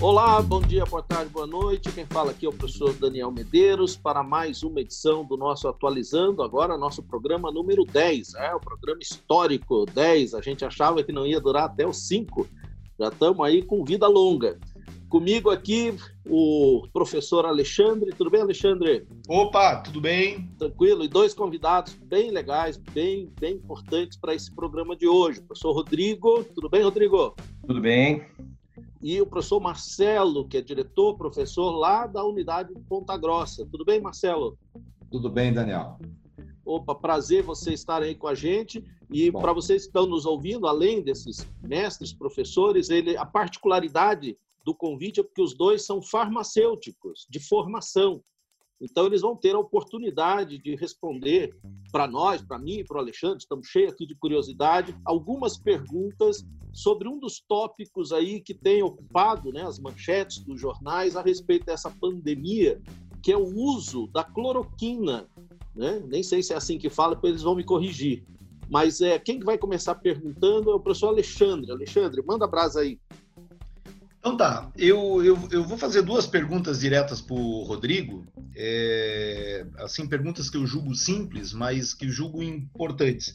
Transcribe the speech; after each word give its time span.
Olá, 0.00 0.40
bom 0.40 0.60
dia, 0.60 0.84
boa 0.84 1.02
tarde, 1.02 1.28
boa 1.28 1.46
noite. 1.46 1.90
Quem 1.90 2.06
fala 2.06 2.30
aqui 2.30 2.46
é 2.46 2.48
o 2.48 2.52
professor 2.52 2.92
Daniel 2.92 3.32
Medeiros 3.32 3.96
para 3.96 4.22
mais 4.22 4.62
uma 4.62 4.80
edição 4.80 5.24
do 5.24 5.36
nosso 5.36 5.66
Atualizando, 5.66 6.40
agora 6.40 6.78
nosso 6.78 7.02
programa 7.02 7.50
número 7.50 7.84
10, 7.84 8.34
é 8.36 8.54
o 8.54 8.60
programa 8.60 9.00
histórico 9.02 9.84
10. 9.86 10.34
A 10.34 10.40
gente 10.40 10.64
achava 10.64 11.02
que 11.02 11.10
não 11.10 11.26
ia 11.26 11.40
durar 11.40 11.64
até 11.64 11.84
os 11.84 12.06
5, 12.06 12.46
já 12.96 13.08
estamos 13.08 13.44
aí 13.44 13.60
com 13.60 13.84
vida 13.84 14.06
longa. 14.06 14.56
Comigo 15.08 15.50
aqui 15.50 15.92
o 16.24 16.86
professor 16.92 17.44
Alexandre. 17.44 18.12
Tudo 18.12 18.30
bem, 18.30 18.42
Alexandre? 18.42 19.04
Opa, 19.28 19.76
tudo 19.80 20.00
bem? 20.00 20.48
Tranquilo. 20.58 21.02
E 21.02 21.08
dois 21.08 21.34
convidados 21.34 21.94
bem 21.94 22.30
legais, 22.30 22.76
bem, 22.76 23.32
bem 23.40 23.54
importantes 23.54 24.16
para 24.16 24.34
esse 24.34 24.54
programa 24.54 24.94
de 24.94 25.08
hoje. 25.08 25.40
O 25.40 25.44
professor 25.44 25.72
Rodrigo. 25.72 26.44
Tudo 26.54 26.68
bem, 26.68 26.82
Rodrigo? 26.82 27.34
Tudo 27.66 27.80
bem 27.80 28.22
e 29.00 29.20
o 29.20 29.26
professor 29.26 29.60
Marcelo, 29.60 30.46
que 30.46 30.56
é 30.56 30.60
diretor, 30.60 31.16
professor 31.16 31.70
lá 31.70 32.06
da 32.06 32.24
unidade 32.24 32.74
de 32.74 32.80
Ponta 32.82 33.16
Grossa. 33.16 33.66
Tudo 33.70 33.84
bem, 33.84 34.00
Marcelo? 34.00 34.58
Tudo 35.10 35.30
bem, 35.30 35.52
Daniel. 35.52 35.98
Opa, 36.64 36.94
prazer 36.94 37.42
você 37.42 37.72
estar 37.72 38.02
aí 38.02 38.14
com 38.14 38.26
a 38.26 38.34
gente. 38.34 38.84
E 39.10 39.32
para 39.32 39.52
vocês 39.52 39.82
que 39.82 39.88
estão 39.88 40.06
nos 40.06 40.26
ouvindo, 40.26 40.66
além 40.66 41.02
desses 41.02 41.48
mestres, 41.62 42.12
professores, 42.12 42.90
ele, 42.90 43.16
a 43.16 43.24
particularidade 43.24 44.36
do 44.64 44.74
convite 44.74 45.20
é 45.20 45.22
porque 45.22 45.40
os 45.40 45.54
dois 45.54 45.86
são 45.86 46.02
farmacêuticos 46.02 47.26
de 47.30 47.40
formação. 47.40 48.22
Então, 48.80 49.06
eles 49.06 49.22
vão 49.22 49.34
ter 49.34 49.54
a 49.54 49.58
oportunidade 49.58 50.58
de 50.58 50.76
responder 50.76 51.56
para 51.90 52.06
nós, 52.06 52.42
para 52.42 52.58
mim 52.58 52.78
e 52.78 52.84
para 52.84 52.98
o 52.98 53.00
Alexandre, 53.00 53.38
estamos 53.38 53.66
cheios 53.66 53.92
aqui 53.92 54.06
de 54.06 54.14
curiosidade, 54.14 54.96
algumas 55.04 55.58
perguntas 55.58 56.44
sobre 56.72 57.08
um 57.08 57.18
dos 57.18 57.40
tópicos 57.40 58.12
aí 58.12 58.40
que 58.40 58.54
tem 58.54 58.82
ocupado 58.82 59.52
né, 59.52 59.62
as 59.62 59.78
manchetes 59.78 60.44
dos 60.44 60.60
jornais 60.60 61.16
a 61.16 61.22
respeito 61.22 61.66
dessa 61.66 61.90
pandemia, 61.90 62.80
que 63.22 63.32
é 63.32 63.36
o 63.36 63.46
uso 63.46 64.06
da 64.08 64.22
cloroquina. 64.22 65.28
Né? 65.74 66.02
Nem 66.06 66.22
sei 66.22 66.42
se 66.42 66.52
é 66.52 66.56
assim 66.56 66.78
que 66.78 66.88
fala, 66.88 67.14
depois 67.14 67.32
eles 67.32 67.42
vão 67.42 67.56
me 67.56 67.64
corrigir. 67.64 68.24
Mas 68.70 69.00
é, 69.00 69.18
quem 69.18 69.40
vai 69.40 69.56
começar 69.56 69.94
perguntando 69.94 70.70
é 70.70 70.74
o 70.74 70.80
professor 70.80 71.08
Alexandre. 71.08 71.72
Alexandre, 71.72 72.22
manda 72.22 72.46
brasa 72.46 72.80
aí. 72.80 73.00
Então 74.28 74.36
tá, 74.36 74.70
eu, 74.76 75.24
eu, 75.24 75.48
eu 75.50 75.64
vou 75.64 75.78
fazer 75.78 76.02
duas 76.02 76.26
perguntas 76.26 76.80
diretas 76.80 77.18
para 77.18 77.34
o 77.34 77.62
Rodrigo, 77.62 78.26
é, 78.54 79.64
assim, 79.78 80.06
perguntas 80.06 80.50
que 80.50 80.58
eu 80.58 80.66
julgo 80.66 80.94
simples, 80.94 81.54
mas 81.54 81.94
que 81.94 82.10
julgo 82.10 82.42
importantes. 82.42 83.34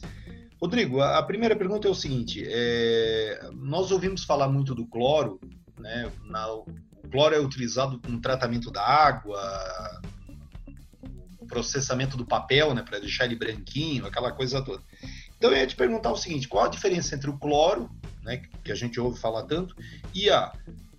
Rodrigo, 0.62 1.00
a, 1.00 1.18
a 1.18 1.22
primeira 1.24 1.56
pergunta 1.56 1.88
é 1.88 1.90
o 1.90 1.96
seguinte, 1.96 2.44
é, 2.46 3.50
nós 3.54 3.90
ouvimos 3.90 4.22
falar 4.22 4.48
muito 4.48 4.72
do 4.72 4.86
cloro, 4.86 5.40
né, 5.80 6.12
na, 6.26 6.46
o 6.52 6.64
cloro 7.10 7.34
é 7.34 7.40
utilizado 7.40 8.00
no 8.06 8.20
tratamento 8.20 8.70
da 8.70 8.86
água, 8.86 10.00
processamento 11.48 12.16
do 12.16 12.24
papel, 12.24 12.72
né, 12.72 12.82
para 12.82 13.00
deixar 13.00 13.24
ele 13.24 13.34
branquinho, 13.34 14.06
aquela 14.06 14.30
coisa 14.30 14.62
toda. 14.62 14.80
Então 15.36 15.50
eu 15.50 15.56
ia 15.56 15.66
te 15.66 15.74
perguntar 15.74 16.12
o 16.12 16.16
seguinte, 16.16 16.46
qual 16.46 16.66
a 16.66 16.68
diferença 16.68 17.16
entre 17.16 17.28
o 17.28 17.36
cloro, 17.36 17.90
né, 18.22 18.42
que 18.62 18.70
a 18.70 18.76
gente 18.76 19.00
ouve 19.00 19.18
falar 19.18 19.42
tanto, 19.42 19.74
e 20.14 20.30
a 20.30 20.52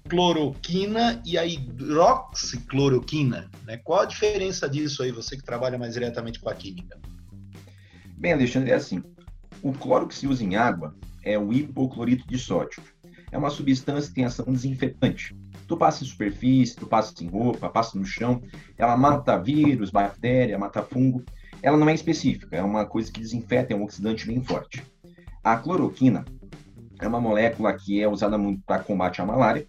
cloroquina 0.08 1.22
e 1.26 1.38
a 1.38 1.46
hidroxicloroquina. 1.46 3.50
Né? 3.66 3.78
Qual 3.78 4.02
a 4.02 4.06
diferença 4.06 4.70
disso 4.70 5.04
aí, 5.04 5.12
você 5.12 5.36
que 5.36 5.44
trabalha 5.44 5.78
mais 5.78 5.94
diretamente 5.94 6.40
com 6.40 6.50
a 6.50 6.56
química? 6.56 6.98
Bem, 8.18 8.34
Alexandre, 8.34 8.72
é 8.72 8.76
assim. 8.76 9.04
O 9.62 9.74
cloro 9.74 10.08
que 10.08 10.16
se 10.16 10.28
usa 10.28 10.44
em 10.44 10.56
água 10.56 10.96
é 11.24 11.40
o 11.40 11.52
hipoclorito 11.52 12.28
de 12.28 12.38
sódio. 12.38 12.84
É 13.32 13.38
uma 13.38 13.50
substância 13.50 14.10
que 14.10 14.16
tem 14.16 14.26
ação 14.26 14.46
desinfetante. 14.46 15.36
Tu 15.68 15.76
passa 15.76 16.04
em 16.04 16.08
superfície, 16.08 16.76
tu 16.76 16.86
passa 16.86 17.24
em 17.24 17.28
roupa, 17.28 17.68
passa 17.68 17.98
no 17.98 18.06
chão, 18.06 18.42
ela 18.78 18.96
mata 18.96 19.36
vírus, 19.38 19.90
bactéria, 19.90 20.60
mata 20.60 20.84
fungo. 20.84 21.24
Ela 21.64 21.78
não 21.78 21.90
é 21.90 21.96
específica, 21.96 22.56
é 22.56 22.62
uma 22.62 22.86
coisa 22.86 23.12
que 23.12 23.20
desinfeta, 23.20 23.74
é 23.74 23.76
um 23.76 23.84
oxidante 23.84 24.28
bem 24.28 24.44
forte. 24.44 24.84
A 25.44 25.58
cloroquina 25.58 26.24
é 27.02 27.08
uma 27.08 27.20
molécula 27.20 27.74
que 27.74 28.00
é 28.00 28.08
usada 28.08 28.38
muito 28.38 28.62
para 28.64 28.84
combate 28.84 29.22
à 29.22 29.26
malária 29.26 29.66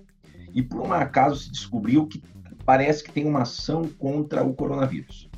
e 0.57 0.63
por 0.63 0.81
um 0.81 0.93
acaso 0.95 1.41
se 1.41 1.53
descobriu 1.53 2.07
que 2.07 2.23
parece 2.65 3.05
que 3.05 3.13
tem 3.13 3.27
uma 3.27 3.43
ação 3.43 3.85
contra 3.99 4.43
o 4.43 4.55
coronavírus. 4.55 5.29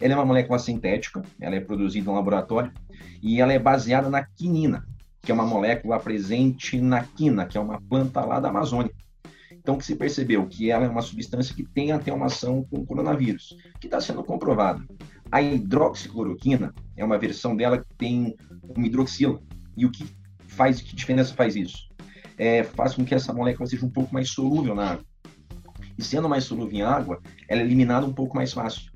Ela 0.00 0.14
é 0.14 0.16
uma 0.16 0.24
molécula 0.24 0.58
sintética, 0.58 1.20
ela 1.38 1.54
é 1.54 1.60
produzida 1.60 2.06
no 2.06 2.16
laboratório 2.16 2.72
e 3.22 3.38
ela 3.38 3.52
é 3.52 3.58
baseada 3.58 4.08
na 4.08 4.24
quinina, 4.24 4.84
que 5.20 5.30
é 5.30 5.34
uma 5.34 5.46
molécula 5.46 6.00
presente 6.00 6.80
na 6.80 7.04
quina, 7.04 7.44
que 7.44 7.58
é 7.58 7.60
uma 7.60 7.80
planta 7.82 8.24
lá 8.24 8.40
da 8.40 8.48
Amazônia. 8.48 8.90
Então, 9.52 9.76
que 9.76 9.84
se 9.84 9.94
percebeu 9.94 10.46
que 10.46 10.70
ela 10.70 10.86
é 10.86 10.88
uma 10.88 11.02
substância 11.02 11.54
que 11.54 11.62
tem 11.62 11.92
até 11.92 12.10
uma 12.10 12.26
ação 12.26 12.64
com 12.64 12.78
o 12.78 12.86
coronavírus, 12.86 13.54
que 13.78 13.86
está 13.86 14.00
sendo 14.00 14.24
comprovado. 14.24 14.84
A 15.30 15.40
hidroxicloroquina 15.40 16.74
é 16.96 17.04
uma 17.04 17.18
versão 17.18 17.54
dela 17.54 17.78
que 17.78 17.94
tem 17.96 18.34
um 18.76 18.82
hidroxila. 18.82 19.38
E 19.76 19.84
o 19.84 19.90
que 19.90 20.04
faz, 20.48 20.80
que 20.80 20.96
diferença 20.96 21.34
faz 21.34 21.54
isso? 21.54 21.91
É, 22.42 22.64
faz 22.64 22.96
com 22.96 23.04
que 23.04 23.14
essa 23.14 23.32
molécula 23.32 23.68
seja 23.68 23.86
um 23.86 23.90
pouco 23.90 24.12
mais 24.12 24.30
solúvel 24.30 24.74
na 24.74 24.94
água. 24.94 25.04
E 25.96 26.02
sendo 26.02 26.28
mais 26.28 26.42
solúvel 26.42 26.76
em 26.76 26.82
água, 26.82 27.22
ela 27.48 27.60
é 27.60 27.64
eliminada 27.64 28.04
um 28.04 28.12
pouco 28.12 28.34
mais 28.34 28.52
fácil. 28.52 28.90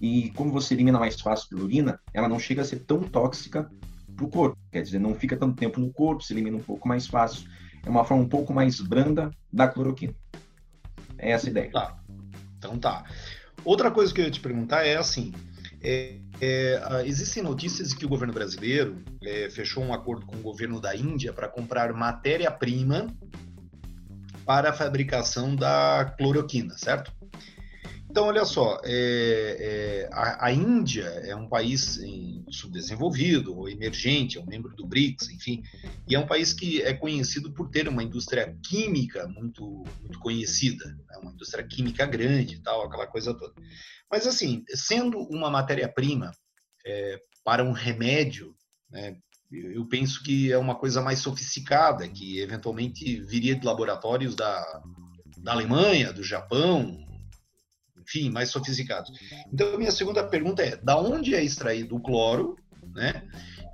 E 0.00 0.30
como 0.30 0.50
você 0.50 0.74
elimina 0.74 0.98
mais 0.98 1.20
fácil 1.20 1.48
pela 1.50 1.62
urina, 1.62 2.00
ela 2.12 2.28
não 2.28 2.36
chega 2.36 2.62
a 2.62 2.64
ser 2.64 2.80
tão 2.80 3.00
tóxica 3.00 3.70
para 4.16 4.26
o 4.26 4.28
corpo. 4.28 4.58
Quer 4.72 4.82
dizer, 4.82 4.98
não 4.98 5.14
fica 5.14 5.36
tanto 5.36 5.54
tempo 5.54 5.78
no 5.78 5.92
corpo, 5.92 6.24
se 6.24 6.32
elimina 6.34 6.56
um 6.56 6.62
pouco 6.62 6.88
mais 6.88 7.06
fácil. 7.06 7.48
É 7.86 7.88
uma 7.88 8.04
forma 8.04 8.24
um 8.24 8.28
pouco 8.28 8.52
mais 8.52 8.80
branda 8.80 9.30
da 9.52 9.68
cloroquina. 9.68 10.14
É 11.16 11.30
essa 11.30 11.46
a 11.46 11.50
ideia. 11.50 11.70
Tá. 11.70 11.96
Então 12.58 12.76
tá. 12.76 13.04
Outra 13.64 13.88
coisa 13.88 14.12
que 14.12 14.20
eu 14.20 14.24
ia 14.24 14.32
te 14.32 14.40
perguntar 14.40 14.84
é 14.84 14.96
assim: 14.96 15.32
é, 15.84 16.16
é, 16.40 17.06
existem 17.06 17.42
notícias 17.42 17.90
de 17.90 17.96
que 17.96 18.06
o 18.06 18.08
governo 18.08 18.32
brasileiro 18.32 19.02
é, 19.22 19.50
fechou 19.50 19.84
um 19.84 19.92
acordo 19.92 20.24
com 20.24 20.36
o 20.36 20.40
governo 20.40 20.80
da 20.80 20.96
Índia 20.96 21.32
para 21.32 21.46
comprar 21.46 21.92
matéria-prima 21.92 23.06
para 24.46 24.70
a 24.70 24.72
fabricação 24.72 25.54
da 25.54 26.14
cloroquina, 26.16 26.76
certo? 26.78 27.12
Então, 28.14 28.26
olha 28.26 28.44
só, 28.44 28.80
é, 28.84 30.06
é, 30.06 30.08
a, 30.12 30.46
a, 30.46 30.52
Índia 30.52 31.02
é 31.02 31.34
um 31.34 31.48
país 31.48 31.98
em, 31.98 32.44
subdesenvolvido 32.48 33.58
ou 33.58 33.68
emergente, 33.68 34.38
é 34.38 34.40
um 34.40 34.46
membro 34.46 34.72
do 34.76 34.86
BRICS, 34.86 35.30
enfim, 35.30 35.64
e 36.06 36.14
é 36.14 36.18
um 36.20 36.24
país 36.24 36.52
que 36.52 36.80
é 36.80 36.94
conhecido 36.94 37.52
por 37.52 37.70
ter 37.70 37.88
uma 37.88 38.04
indústria 38.04 38.56
química 38.64 39.26
muito, 39.26 39.82
muito 40.00 40.20
conhecida, 40.20 40.84
né? 40.86 41.18
uma 41.20 41.32
indústria 41.32 41.66
química 41.66 42.06
grande 42.06 42.54
e 42.54 42.62
tal, 42.62 42.84
aquela 42.84 43.08
coisa 43.08 43.34
toda. 43.34 43.52
Mas, 44.08 44.28
assim, 44.28 44.62
sendo 44.68 45.18
uma 45.18 45.50
matéria-prima 45.50 46.30
é, 46.86 47.20
para 47.42 47.64
um 47.64 47.72
remédio, 47.72 48.54
né, 48.88 49.16
eu 49.50 49.84
penso 49.88 50.22
que 50.22 50.52
é 50.52 50.56
uma 50.56 50.76
coisa 50.76 51.02
mais 51.02 51.18
sofisticada, 51.18 52.08
que 52.08 52.38
eventualmente 52.38 53.20
viria 53.22 53.56
de 53.56 53.66
laboratórios 53.66 54.36
da, 54.36 54.82
da 55.38 55.50
Alemanha, 55.50 56.12
do 56.12 56.22
Japão, 56.22 57.04
enfim, 58.04 58.30
mais 58.30 58.50
sofisticados. 58.50 59.10
Então, 59.52 59.76
minha 59.78 59.90
segunda 59.90 60.22
pergunta 60.22 60.62
é: 60.62 60.76
da 60.76 60.98
onde 60.98 61.34
é 61.34 61.42
extraído 61.42 61.96
o 61.96 62.00
cloro, 62.00 62.56
né? 62.94 63.22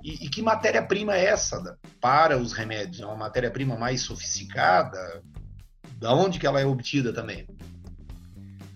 E, 0.03 0.25
e 0.25 0.29
que 0.29 0.41
matéria-prima 0.41 1.15
é 1.15 1.25
essa 1.25 1.77
para 1.99 2.37
os 2.37 2.53
remédios? 2.53 3.01
É 3.01 3.05
uma 3.05 3.15
matéria-prima 3.15 3.77
mais 3.77 4.01
sofisticada? 4.01 5.21
Da 5.99 6.13
onde 6.13 6.39
que 6.39 6.47
ela 6.47 6.59
é 6.59 6.65
obtida 6.65 7.13
também? 7.13 7.45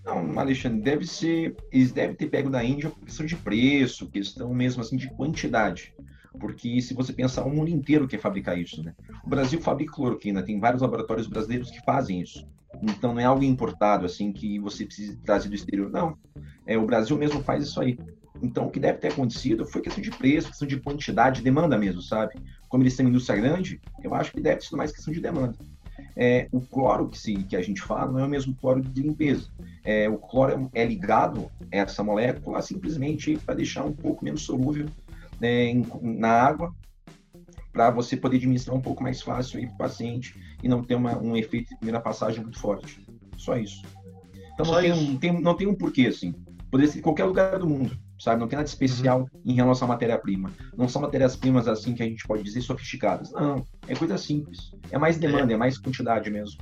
Não, 0.06 0.40
Alexandre, 0.40 0.82
deve 0.82 1.08
ser. 1.08 1.56
Eles 1.72 1.92
devem 1.92 2.16
ter 2.16 2.28
pego 2.28 2.50
da 2.50 2.64
Índia 2.64 2.92
por 2.92 3.04
questão 3.06 3.26
de 3.26 3.36
preço, 3.36 4.10
questão 4.12 4.54
mesmo 4.54 4.82
assim 4.82 4.96
de 4.96 5.10
quantidade. 5.10 5.96
Porque 6.40 6.80
se 6.82 6.94
você 6.94 7.12
pensar, 7.12 7.46
o 7.46 7.50
mundo 7.50 7.70
inteiro 7.70 8.08
quer 8.08 8.20
fabricar 8.20 8.60
isso, 8.60 8.84
né? 8.84 8.94
O 9.24 9.30
Brasil 9.30 9.60
fabrica 9.60 9.94
cloroquina, 9.94 10.44
tem 10.44 10.60
vários 10.60 10.82
laboratórios 10.82 11.28
brasileiros 11.28 11.72
que 11.72 11.84
fazem 11.84 12.22
isso. 12.22 12.46
Então 12.82 13.14
não 13.14 13.22
é 13.22 13.26
algo 13.26 13.44
importado 13.44 14.06
assim 14.06 14.32
que 14.32 14.60
você 14.60 14.86
precisa 14.86 15.18
trazer 15.24 15.50
do 15.50 15.56
exterior, 15.56 15.90
não. 15.92 16.18
É 16.66 16.78
o 16.78 16.86
Brasil 16.86 17.18
mesmo 17.18 17.42
faz 17.44 17.64
isso 17.64 17.80
aí. 17.82 17.98
Então 18.42 18.68
o 18.68 18.72
que 18.72 18.80
deve 18.80 19.00
ter 19.00 19.10
acontecido 19.10 19.66
foi 19.66 19.82
questão 19.82 20.02
de 20.02 20.12
preço, 20.12 20.50
questão 20.50 20.68
de 20.68 20.80
quantidade, 20.80 21.42
demanda 21.42 21.78
mesmo, 21.78 22.02
sabe? 22.02 22.34
Como 22.68 22.84
eles 22.84 22.96
têm 22.96 23.06
uma 23.06 23.10
indústria 23.10 23.40
grande, 23.40 23.80
eu 24.04 24.14
acho 24.14 24.32
que 24.32 24.42
deve 24.42 24.62
ser 24.62 24.76
mais 24.76 24.92
questão 24.92 25.14
de 25.14 25.22
demanda. 25.22 25.58
É, 26.18 26.48
o 26.52 26.60
cloro 26.60 27.10
que, 27.10 27.18
se, 27.18 27.36
que 27.44 27.56
a 27.56 27.62
gente 27.62 27.82
fala 27.82 28.12
não 28.12 28.20
é 28.20 28.26
o 28.26 28.30
mesmo 28.30 28.56
cloro 28.56 28.82
de 28.82 29.02
limpeza. 29.02 29.50
É, 29.84 30.10
o 30.10 30.18
cloro 30.18 30.70
é, 30.74 30.82
é 30.82 30.86
ligado 30.86 31.50
a 31.72 31.78
essa 31.78 32.04
molécula 32.04 32.62
simplesmente 32.62 33.38
para 33.38 33.56
deixar 33.56 33.86
um 33.86 33.94
pouco 33.94 34.24
menos 34.24 34.44
solúvel 34.44 34.88
né, 35.40 35.66
em, 35.66 35.86
na 36.02 36.30
água, 36.30 36.74
para 37.76 37.92
você 37.92 38.16
poder 38.16 38.38
administrar 38.38 38.74
um 38.74 38.80
pouco 38.80 39.04
mais 39.04 39.22
fácil 39.22 39.60
para 39.60 39.70
o 39.70 39.78
paciente 39.78 40.34
e 40.64 40.68
não 40.70 40.82
ter 40.82 40.96
uma, 40.96 41.18
um 41.18 41.36
efeito 41.36 41.72
de 41.72 41.76
primeira 41.76 42.00
passagem 42.00 42.42
muito 42.42 42.58
forte. 42.58 43.06
Só 43.36 43.58
isso. 43.58 43.82
Então 44.54 44.66
não, 44.66 44.82
tem, 44.82 44.94
Um, 44.94 45.18
tem, 45.18 45.42
não 45.42 45.58
tem 45.58 45.68
um 45.68 45.76
porquê, 45.76 46.08
assim. 46.08 46.34
Poderia 46.72 46.90
ser 46.90 47.00
em 47.00 47.02
qualquer 47.02 47.26
lugar 47.26 47.60
do 47.60 47.68
mundo, 47.68 48.00
sabe? 48.18 48.40
Não 48.40 48.48
tem 48.48 48.56
nada 48.56 48.70
especial 48.70 49.24
uhum. 49.24 49.42
em 49.44 49.56
relação 49.56 49.86
à 49.88 49.90
matéria-prima. 49.90 50.54
Não 50.78 50.88
são 50.88 51.02
matérias-primas, 51.02 51.68
assim, 51.68 51.94
que 51.94 52.02
a 52.02 52.06
gente 52.06 52.26
pode 52.26 52.44
dizer 52.44 52.62
sofisticadas. 52.62 53.34
Não, 53.34 53.66
é 53.90 53.94
coisa 53.94 54.18
simples. 54.18 54.72
É 54.90 54.98
mais 54.98 55.18
demanda, 55.18 55.52
é, 55.52 55.56
é 55.56 55.58
mais 55.58 55.78
quantidade 55.78 56.30
mesmo. 56.30 56.62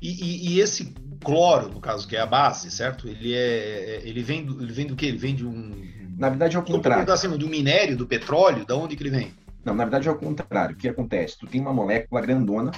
E, 0.00 0.10
e, 0.10 0.48
e, 0.52 0.60
esse 0.60 0.94
cloro, 1.24 1.70
no 1.70 1.80
caso, 1.80 2.06
que 2.06 2.14
é 2.14 2.20
a 2.20 2.26
base, 2.26 2.70
certo? 2.70 3.08
Ele 3.08 3.34
é, 3.34 4.00
ele 4.04 4.22
vem 4.22 4.44
do, 4.44 4.62
ele 4.62 4.72
vem 4.72 4.86
do 4.86 4.94
quê? 4.94 5.06
Ele 5.06 5.18
vem 5.18 5.34
de 5.34 5.44
um 5.44 5.72
na 6.16 6.28
verdade 6.28 6.54
é 6.54 6.58
o 6.60 6.62
contrário. 6.62 7.12
Assim, 7.12 7.28
do 7.36 7.48
minério, 7.48 7.96
do 7.96 8.06
petróleo, 8.06 8.64
da 8.64 8.76
onde 8.76 8.94
que 8.94 9.02
ele 9.02 9.10
vem? 9.10 9.32
Não, 9.64 9.74
na 9.74 9.84
verdade 9.84 10.08
é 10.08 10.10
o 10.10 10.18
contrário. 10.18 10.74
O 10.74 10.78
que 10.78 10.88
acontece? 10.88 11.38
Tu 11.38 11.46
tem 11.46 11.60
uma 11.60 11.72
molécula 11.72 12.20
grandona 12.20 12.70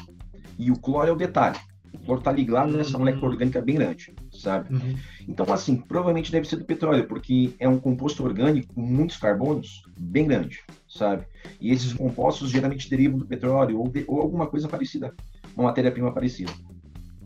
e 0.58 0.70
o 0.70 0.76
cloro 0.76 1.08
é 1.08 1.12
o 1.12 1.16
detalhe. 1.16 1.58
O 1.92 1.98
cloro 1.98 2.20
está 2.20 2.30
ligado 2.30 2.70
uhum. 2.70 2.76
nessa 2.76 2.98
molécula 2.98 3.32
orgânica 3.32 3.60
bem 3.60 3.76
grande, 3.76 4.14
sabe? 4.30 4.72
Uhum. 4.72 4.96
Então, 5.26 5.50
assim, 5.52 5.76
provavelmente 5.76 6.30
deve 6.30 6.46
ser 6.46 6.56
do 6.56 6.64
petróleo, 6.64 7.06
porque 7.06 7.54
é 7.58 7.68
um 7.68 7.78
composto 7.78 8.22
orgânico 8.22 8.74
com 8.74 8.82
muitos 8.82 9.16
carbonos 9.16 9.82
bem 9.98 10.26
grande, 10.26 10.60
sabe? 10.88 11.24
E 11.60 11.72
esses 11.72 11.92
uhum. 11.92 11.98
compostos 11.98 12.50
geralmente 12.50 12.88
derivam 12.88 13.18
do 13.18 13.26
petróleo 13.26 13.80
ou, 13.80 13.88
de, 13.88 14.04
ou 14.06 14.20
alguma 14.20 14.46
coisa 14.46 14.68
parecida, 14.68 15.14
uma 15.56 15.64
matéria-prima 15.64 16.12
parecida. 16.12 16.52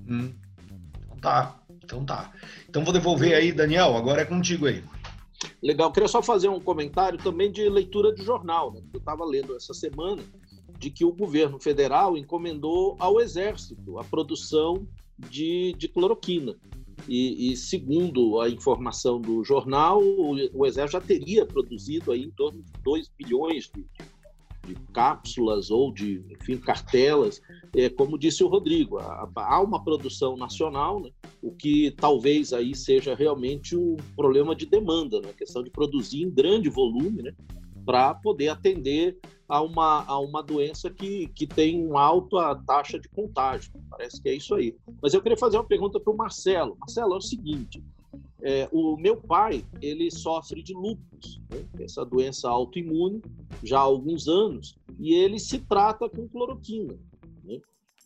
Hum. 0.08 0.30
Tá, 1.20 1.60
então 1.84 2.04
tá. 2.04 2.32
Então 2.68 2.84
vou 2.84 2.92
devolver 2.92 3.34
aí, 3.34 3.52
Daniel, 3.52 3.96
agora 3.96 4.22
é 4.22 4.24
contigo 4.24 4.66
aí. 4.66 4.82
Legal. 5.62 5.92
Queria 5.92 6.08
só 6.08 6.22
fazer 6.22 6.48
um 6.48 6.60
comentário 6.60 7.18
também 7.18 7.50
de 7.50 7.68
leitura 7.68 8.14
de 8.14 8.22
jornal. 8.22 8.72
Né? 8.72 8.82
Eu 8.92 8.98
estava 8.98 9.24
lendo 9.24 9.56
essa 9.56 9.74
semana 9.74 10.22
de 10.78 10.90
que 10.90 11.04
o 11.04 11.12
governo 11.12 11.60
federal 11.60 12.16
encomendou 12.16 12.96
ao 12.98 13.20
Exército 13.20 13.98
a 13.98 14.04
produção 14.04 14.86
de, 15.18 15.74
de 15.74 15.88
cloroquina. 15.88 16.56
E, 17.08 17.52
e, 17.52 17.56
segundo 17.56 18.40
a 18.40 18.48
informação 18.48 19.20
do 19.20 19.42
jornal, 19.44 20.02
o, 20.02 20.34
o, 20.54 20.66
Exército 20.66 21.00
já 21.00 21.00
teria 21.00 21.46
produzido 21.46 22.12
aí 22.12 22.24
em 22.24 22.30
torno 22.30 22.62
de 22.62 22.72
2 22.82 23.10
bilhões 23.18 23.70
de, 23.74 23.86
de 24.66 24.74
cápsulas 24.92 25.70
ou 25.70 25.92
de 25.92 26.24
enfim, 26.30 26.58
cartelas. 26.58 27.40
É, 27.74 27.88
como 27.88 28.18
disse 28.18 28.44
o 28.44 28.48
Rodrigo, 28.48 28.98
há 28.98 29.60
uma 29.60 29.82
produção 29.82 30.36
nacional, 30.36 31.00
né, 31.00 31.10
o 31.42 31.50
que 31.52 31.90
talvez 31.92 32.52
aí 32.52 32.74
seja 32.74 33.14
realmente 33.14 33.76
um 33.76 33.96
problema 34.14 34.54
de 34.54 34.66
demanda, 34.66 35.20
né, 35.20 35.30
a 35.30 35.34
questão 35.34 35.62
de 35.62 35.70
produzir 35.70 36.22
em 36.22 36.30
grande 36.30 36.68
volume 36.68 37.22
né, 37.22 37.32
para 37.84 38.14
poder 38.14 38.48
atender 38.48 39.18
a 39.48 39.60
uma, 39.60 40.04
a 40.04 40.18
uma 40.20 40.42
doença 40.42 40.88
que, 40.88 41.26
que 41.34 41.46
tem 41.46 41.84
uma 41.84 42.02
alta 42.02 42.54
taxa 42.66 42.98
de 43.00 43.08
contágio. 43.08 43.72
Parece 43.90 44.22
que 44.22 44.28
é 44.28 44.34
isso 44.34 44.54
aí. 44.54 44.76
Mas 45.02 45.12
eu 45.12 45.20
queria 45.20 45.36
fazer 45.36 45.56
uma 45.56 45.64
pergunta 45.64 45.98
para 45.98 46.12
o 46.12 46.16
Marcelo. 46.16 46.76
Marcelo, 46.78 47.14
é 47.14 47.16
o 47.16 47.20
seguinte: 47.20 47.82
é, 48.42 48.68
o 48.70 48.96
meu 48.96 49.16
pai 49.16 49.64
ele 49.82 50.08
sofre 50.10 50.62
de 50.62 50.72
lúpus, 50.72 51.40
né? 51.50 51.64
essa 51.80 52.04
doença 52.04 52.48
autoimune, 52.48 53.20
já 53.62 53.78
há 53.78 53.82
alguns 53.82 54.28
anos, 54.28 54.78
e 54.98 55.14
ele 55.14 55.38
se 55.40 55.58
trata 55.58 56.08
com 56.08 56.28
cloroquina. 56.28 56.96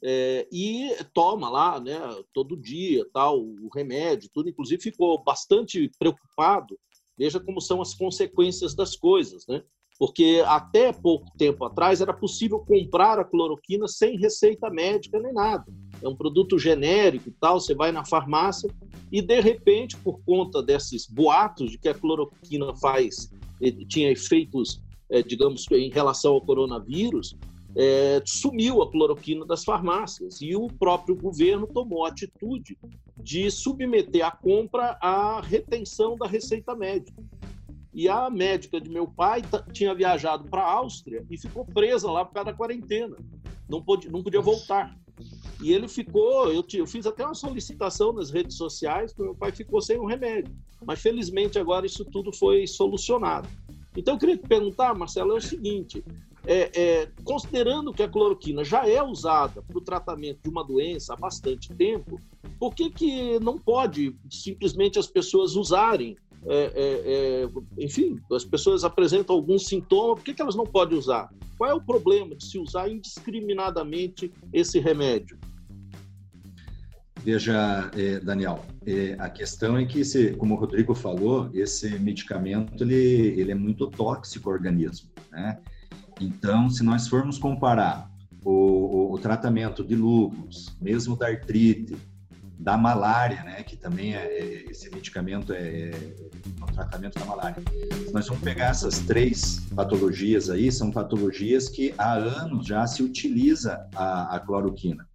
É, 0.07 0.47
e 0.53 0.95
toma 1.15 1.49
lá, 1.49 1.81
né, 1.81 1.99
todo 2.35 2.57
dia, 2.57 3.07
tal, 3.13 3.41
o 3.41 3.69
remédio, 3.75 4.29
tudo. 4.33 4.49
Inclusive 4.49 4.83
ficou 4.83 5.23
bastante 5.23 5.91
preocupado. 5.99 6.79
Veja 7.17 7.41
como 7.41 7.61
são 7.61 7.81
as 7.81 7.95
consequências 7.95 8.75
das 8.75 8.97
coisas, 8.97 9.47
né? 9.49 9.63
Porque 9.99 10.43
até 10.47 10.93
pouco 10.93 11.31
tempo 11.39 11.65
atrás 11.65 12.01
era 12.01 12.13
possível 12.13 12.59
comprar 12.59 13.19
a 13.19 13.25
cloroquina 13.25 13.87
sem 13.87 14.19
receita 14.19 14.69
médica 14.69 15.21
nem 15.21 15.33
nada 15.33 15.65
é 16.05 16.09
um 16.09 16.15
produto 16.15 16.59
genérico 16.59 17.31
e 17.31 17.33
tal, 17.33 17.59
você 17.59 17.75
vai 17.75 17.91
na 17.91 18.05
farmácia 18.05 18.71
e 19.11 19.23
de 19.23 19.41
repente, 19.41 19.97
por 19.97 20.21
conta 20.25 20.63
desses 20.63 21.07
boatos 21.07 21.71
de 21.71 21.79
que 21.79 21.89
a 21.89 21.95
cloroquina 21.95 22.75
faz 22.77 23.31
eh, 23.61 23.71
tinha 23.89 24.11
efeitos, 24.11 24.81
é, 25.09 25.23
digamos, 25.23 25.65
em 25.71 25.91
relação 25.91 26.35
ao 26.35 26.41
coronavírus, 26.41 27.35
é, 27.77 28.23
sumiu 28.25 28.83
a 28.83 28.91
cloroquina 28.91 29.45
das 29.45 29.65
farmácias 29.65 30.41
e 30.41 30.55
o 30.55 30.69
próprio 30.69 31.17
governo 31.17 31.67
tomou 31.67 32.05
a 32.05 32.09
atitude 32.09 32.79
de 33.17 33.51
submeter 33.51 34.25
a 34.25 34.31
compra 34.31 34.97
à 35.01 35.41
retenção 35.41 36.17
da 36.17 36.27
receita 36.27 36.75
médica. 36.75 37.23
E 37.93 38.09
a 38.09 38.29
médica 38.29 38.81
de 38.81 38.91
meu 38.91 39.07
pai 39.07 39.43
tinha 39.73 39.95
viajado 39.95 40.49
para 40.49 40.63
a 40.63 40.73
Áustria 40.73 41.25
e 41.31 41.39
ficou 41.39 41.65
presa 41.65 42.11
lá 42.11 42.25
por 42.25 42.35
causa 42.35 42.51
da 42.51 42.57
quarentena. 42.57 43.17
Não, 43.69 43.83
podia, 43.83 44.11
não 44.11 44.23
podia 44.23 44.41
voltar. 44.41 44.97
E 45.63 45.73
ele 45.73 45.87
ficou, 45.87 46.53
eu, 46.53 46.65
eu 46.75 46.87
fiz 46.87 47.07
até 47.07 47.25
uma 47.25 47.35
solicitação 47.35 48.13
nas 48.13 48.31
redes 48.31 48.57
sociais, 48.57 49.13
porque 49.13 49.23
meu 49.31 49.35
pai 49.35 49.53
ficou 49.53 49.81
sem 49.81 49.99
um 49.99 50.07
remédio. 50.07 50.53
Mas 50.85 51.01
felizmente 51.01 51.59
agora 51.59 51.87
isso 51.87 52.05
tudo 52.05 52.33
foi 52.33 52.67
solucionado. 52.67 53.49
Então 53.97 54.15
eu 54.15 54.19
queria 54.19 54.37
te 54.37 54.47
perguntar, 54.47 54.93
Marcelo, 54.95 55.33
é 55.33 55.37
o 55.37 55.41
seguinte: 55.41 56.05
é, 56.47 56.71
é, 56.75 57.09
considerando 57.25 57.93
que 57.93 58.03
a 58.03 58.09
cloroquina 58.09 58.65
já 58.65 58.89
é 58.89 59.03
usada 59.03 59.63
para 59.63 59.79
o 59.79 59.81
tratamento 59.81 60.43
de 60.43 60.51
uma 60.51 60.65
doença 60.65 61.15
há 61.15 61.17
bastante 61.17 61.73
tempo, 61.75 62.21
por 62.59 62.75
que, 62.75 62.91
que 62.91 63.39
não 63.41 63.59
pode 63.59 64.15
simplesmente 64.31 64.99
as 64.99 65.07
pessoas 65.07 65.57
usarem 65.57 66.17
é, 66.47 66.65
é, 66.75 67.45
é, 67.45 67.49
enfim, 67.83 68.21
as 68.31 68.45
pessoas 68.45 68.85
apresentam 68.85 69.35
algum 69.35 69.59
sintoma, 69.59 70.15
por 70.15 70.23
que, 70.23 70.35
que 70.35 70.43
elas 70.43 70.55
não 70.55 70.67
podem 70.67 70.99
usar? 70.99 71.33
Qual 71.57 71.71
é 71.71 71.75
o 71.75 71.81
problema 71.81 72.35
de 72.35 72.45
se 72.45 72.59
usar 72.59 72.89
indiscriminadamente 72.91 74.31
esse 74.53 74.79
remédio? 74.79 75.39
Veja, 77.21 77.91
é, 77.97 78.21
Daniel, 78.21 78.63
a 79.19 79.31
questão 79.31 79.79
é 79.79 79.87
que, 79.87 80.01
esse, 80.01 80.35
como 80.35 80.55
o 80.55 80.59
Rodrigo 80.59 80.95
falou, 80.95 81.49
esse 81.55 81.99
medicamento 81.99 82.85
ele, 82.85 83.41
ele 83.41 83.51
é 83.51 83.55
muito 83.55 83.87
tóxico 83.87 84.51
ao 84.51 84.57
organismo. 84.57 85.09
Né? 85.33 85.59
Então, 86.21 86.71
se 86.71 86.83
nós 86.83 87.09
formos 87.09 87.39
comparar 87.39 88.11
o, 88.45 88.51
o, 88.51 89.13
o 89.15 89.19
tratamento 89.19 89.85
de 89.85 89.95
lúpus, 89.95 90.77
mesmo 90.81 91.17
da 91.17 91.27
artrite, 91.29 91.97
da 92.59 92.77
malária, 92.77 93.43
né, 93.43 93.63
que 93.63 93.77
também 93.77 94.15
é, 94.15 94.25
é 94.25 94.71
esse 94.71 94.89
medicamento 94.91 95.53
é, 95.53 95.91
é 95.91 96.15
o 96.63 96.73
tratamento 96.73 97.19
da 97.19 97.25
malária. 97.25 97.63
Se 98.07 98.13
nós 98.13 98.27
vamos 98.27 98.43
pegar 98.43 98.67
essas 98.67 99.01
três 99.01 99.61
patologias 99.75 100.49
aí, 100.49 100.71
são 100.71 100.91
patologias 100.91 101.69
que 101.69 101.93
há 101.99 102.15
anos 102.15 102.67
já 102.67 102.87
se 102.87 103.03
utiliza 103.03 103.87
a, 103.95 104.37
a 104.37 104.41
cloroquina. 104.41 105.07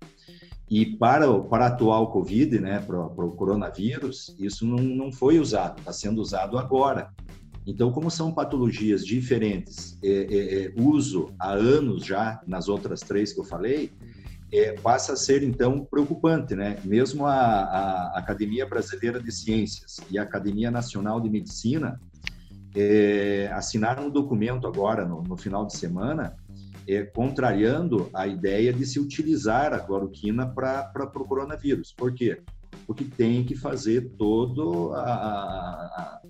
E 0.69 0.85
para, 0.85 1.39
para 1.39 1.65
a 1.65 1.67
atual 1.69 2.11
Covid, 2.11 2.59
né, 2.59 2.79
para, 2.79 3.03
para 3.05 3.25
o 3.25 3.31
coronavírus, 3.31 4.35
isso 4.37 4.67
não, 4.67 4.77
não 4.77 5.11
foi 5.11 5.39
usado, 5.39 5.79
está 5.79 5.91
sendo 5.91 6.21
usado 6.21 6.57
agora. 6.57 7.09
Então, 7.69 7.91
como 7.91 8.09
são 8.09 8.31
patologias 8.31 9.05
diferentes, 9.05 9.95
é, 10.03 10.09
é, 10.09 10.65
é, 10.65 10.73
uso 10.75 11.29
há 11.39 11.51
anos 11.51 12.03
já 12.03 12.41
nas 12.47 12.67
outras 12.67 13.01
três 13.01 13.31
que 13.31 13.39
eu 13.39 13.43
falei, 13.43 13.91
é, 14.51 14.71
passa 14.71 15.13
a 15.13 15.15
ser 15.15 15.43
então 15.43 15.85
preocupante, 15.85 16.55
né? 16.55 16.77
Mesmo 16.83 17.27
a, 17.27 17.35
a, 17.35 18.17
Academia 18.17 18.65
Brasileira 18.65 19.21
de 19.21 19.31
Ciências 19.31 19.97
e 20.09 20.17
a 20.17 20.23
Academia 20.23 20.71
Nacional 20.71 21.21
de 21.21 21.29
Medicina 21.29 22.01
é, 22.75 23.51
assinaram 23.53 24.07
um 24.07 24.09
documento 24.09 24.65
agora 24.65 25.05
no, 25.05 25.21
no 25.21 25.37
final 25.37 25.63
de 25.67 25.77
semana 25.77 26.35
é, 26.87 27.03
contrariando 27.03 28.09
a 28.15 28.25
ideia 28.25 28.73
de 28.73 28.83
se 28.83 28.99
utilizar 28.99 29.73
a 29.73 29.79
cloroquina 29.79 30.47
para 30.47 30.91
o 31.03 31.23
coronavírus. 31.23 31.93
Por 31.93 32.15
quê? 32.15 32.41
Porque 32.87 33.05
tem 33.05 33.43
que 33.43 33.53
fazer 33.53 34.09
todo 34.17 34.91
a, 34.93 35.03
a, 35.03 36.21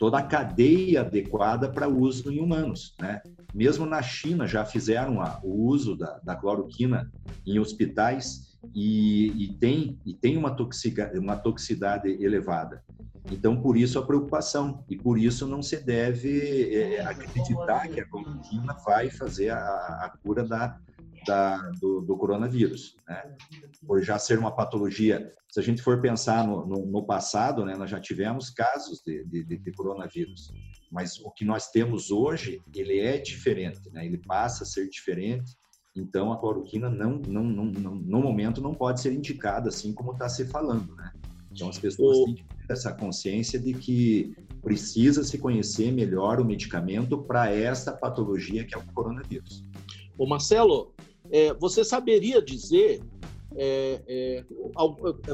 toda 0.00 0.16
a 0.16 0.22
cadeia 0.22 1.02
adequada 1.02 1.68
para 1.68 1.86
uso 1.86 2.32
em 2.32 2.40
humanos. 2.40 2.94
Né? 2.98 3.20
Mesmo 3.54 3.84
na 3.84 4.00
China 4.00 4.46
já 4.46 4.64
fizeram 4.64 5.20
a, 5.20 5.38
o 5.44 5.66
uso 5.66 5.94
da, 5.94 6.18
da 6.20 6.34
cloroquina 6.34 7.12
em 7.46 7.58
hospitais 7.58 8.58
e, 8.74 9.44
e, 9.44 9.52
tem, 9.60 9.98
e 10.06 10.14
tem 10.14 10.38
uma, 10.38 10.52
toxica, 10.52 11.12
uma 11.14 11.36
toxicidade 11.36 12.08
elevada. 12.08 12.82
Então, 13.30 13.60
por 13.60 13.76
isso 13.76 13.98
a 13.98 14.02
preocupação, 14.02 14.82
e 14.88 14.96
por 14.96 15.18
isso 15.18 15.46
não 15.46 15.62
se 15.62 15.76
deve 15.76 16.74
é, 16.74 17.02
acreditar 17.02 17.86
que 17.86 18.00
a 18.00 18.06
cloroquina 18.06 18.74
vai 18.82 19.10
fazer 19.10 19.50
a, 19.50 19.58
a 19.58 20.12
cura 20.22 20.42
da, 20.42 20.78
da, 21.26 21.56
do, 21.80 22.00
do, 22.00 22.16
coronavírus, 22.16 22.96
né? 23.08 23.36
Por 23.86 24.02
já 24.02 24.18
ser 24.18 24.38
uma 24.38 24.50
patologia. 24.50 25.32
Se 25.48 25.60
a 25.60 25.62
gente 25.62 25.82
for 25.82 26.00
pensar 26.00 26.46
no, 26.46 26.66
no, 26.66 26.86
no 26.86 27.04
passado, 27.04 27.64
né, 27.64 27.74
nós 27.76 27.90
já 27.90 28.00
tivemos 28.00 28.50
casos 28.50 29.02
de, 29.04 29.24
de, 29.24 29.58
de, 29.58 29.72
coronavírus, 29.72 30.52
mas 30.90 31.18
o 31.20 31.30
que 31.30 31.44
nós 31.44 31.70
temos 31.70 32.10
hoje, 32.10 32.62
ele 32.74 33.00
é 33.00 33.18
diferente, 33.18 33.90
né? 33.92 34.06
Ele 34.06 34.18
passa 34.18 34.64
a 34.64 34.66
ser 34.66 34.88
diferente. 34.88 35.56
Então, 35.94 36.32
a 36.32 36.38
cloroquina 36.38 36.88
não, 36.88 37.18
não, 37.26 37.42
não, 37.42 37.64
não 37.64 37.94
no 37.94 38.20
momento 38.20 38.60
não 38.60 38.74
pode 38.74 39.00
ser 39.00 39.12
indicada 39.12 39.68
assim 39.68 39.92
como 39.92 40.12
está 40.12 40.28
se 40.28 40.44
falando, 40.46 40.94
né? 40.94 41.12
Então, 41.50 41.68
as 41.68 41.78
pessoas 41.78 42.18
o... 42.18 42.24
têm 42.26 42.34
que 42.36 42.44
ter 42.44 42.72
essa 42.72 42.92
consciência 42.92 43.58
de 43.58 43.74
que 43.74 44.34
precisa 44.62 45.24
se 45.24 45.38
conhecer 45.38 45.90
melhor 45.90 46.40
o 46.40 46.44
medicamento 46.44 47.18
para 47.18 47.52
essa 47.52 47.92
patologia 47.92 48.64
que 48.64 48.74
é 48.74 48.78
o 48.78 48.86
coronavírus. 48.92 49.64
O 50.16 50.26
Marcelo, 50.26 50.94
é, 51.30 51.54
você 51.54 51.84
saberia 51.84 52.42
dizer, 52.42 53.00
é, 53.56 54.00
é, 54.06 54.44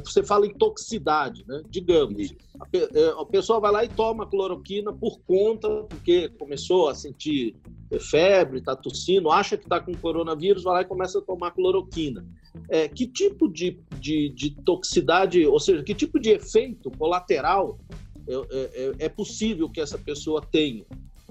você 0.04 0.22
fala 0.22 0.46
em 0.46 0.54
toxicidade, 0.54 1.44
né? 1.46 1.62
digamos, 1.68 2.34
a, 2.58 2.66
é, 2.72 3.08
a, 3.20 3.24
pessoa 3.26 3.60
vai 3.60 3.72
lá 3.72 3.84
e 3.84 3.88
toma 3.88 4.26
cloroquina 4.26 4.92
por 4.92 5.20
conta, 5.20 5.68
porque 5.84 6.28
começou 6.30 6.88
a 6.88 6.94
sentir 6.94 7.56
febre, 8.00 8.58
está 8.58 8.74
tossindo, 8.74 9.30
acha 9.30 9.56
que 9.56 9.64
está 9.64 9.80
com 9.80 9.94
coronavírus, 9.94 10.64
vai 10.64 10.74
lá 10.74 10.82
e 10.82 10.86
começa 10.86 11.18
a 11.18 11.22
tomar 11.22 11.52
cloroquina. 11.52 12.26
É, 12.68 12.88
que 12.88 13.06
tipo 13.06 13.48
de, 13.48 13.78
de, 14.00 14.30
de, 14.30 14.50
toxicidade, 14.62 15.46
ou 15.46 15.60
seja, 15.60 15.82
que 15.82 15.94
tipo 15.94 16.18
de 16.18 16.30
efeito 16.30 16.90
colateral 16.92 17.78
é, 18.26 18.34
é, 18.54 18.94
é 19.06 19.08
possível 19.08 19.68
que 19.68 19.80
essa 19.80 19.98
pessoa 19.98 20.40
tenha? 20.40 20.84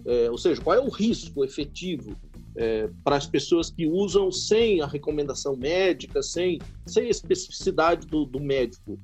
É, 0.05 0.29
ou 0.29 0.38
seja, 0.38 0.62
qual 0.62 0.75
é 0.75 0.79
o 0.79 0.89
risco 0.89 1.43
efetivo 1.43 2.15
é, 2.55 2.89
para 3.03 3.15
as 3.15 3.27
pessoas 3.27 3.69
que 3.69 3.88
usam 3.88 4.31
sem 4.31 4.81
a 4.81 4.88
recomendação 4.88 5.55
médica, 5.55 6.21
sem, 6.21 6.59
sem 6.85 7.07
a 7.07 7.09
especificidade 7.09 8.07
do, 8.07 8.25
do 8.25 8.39
médico? 8.39 9.00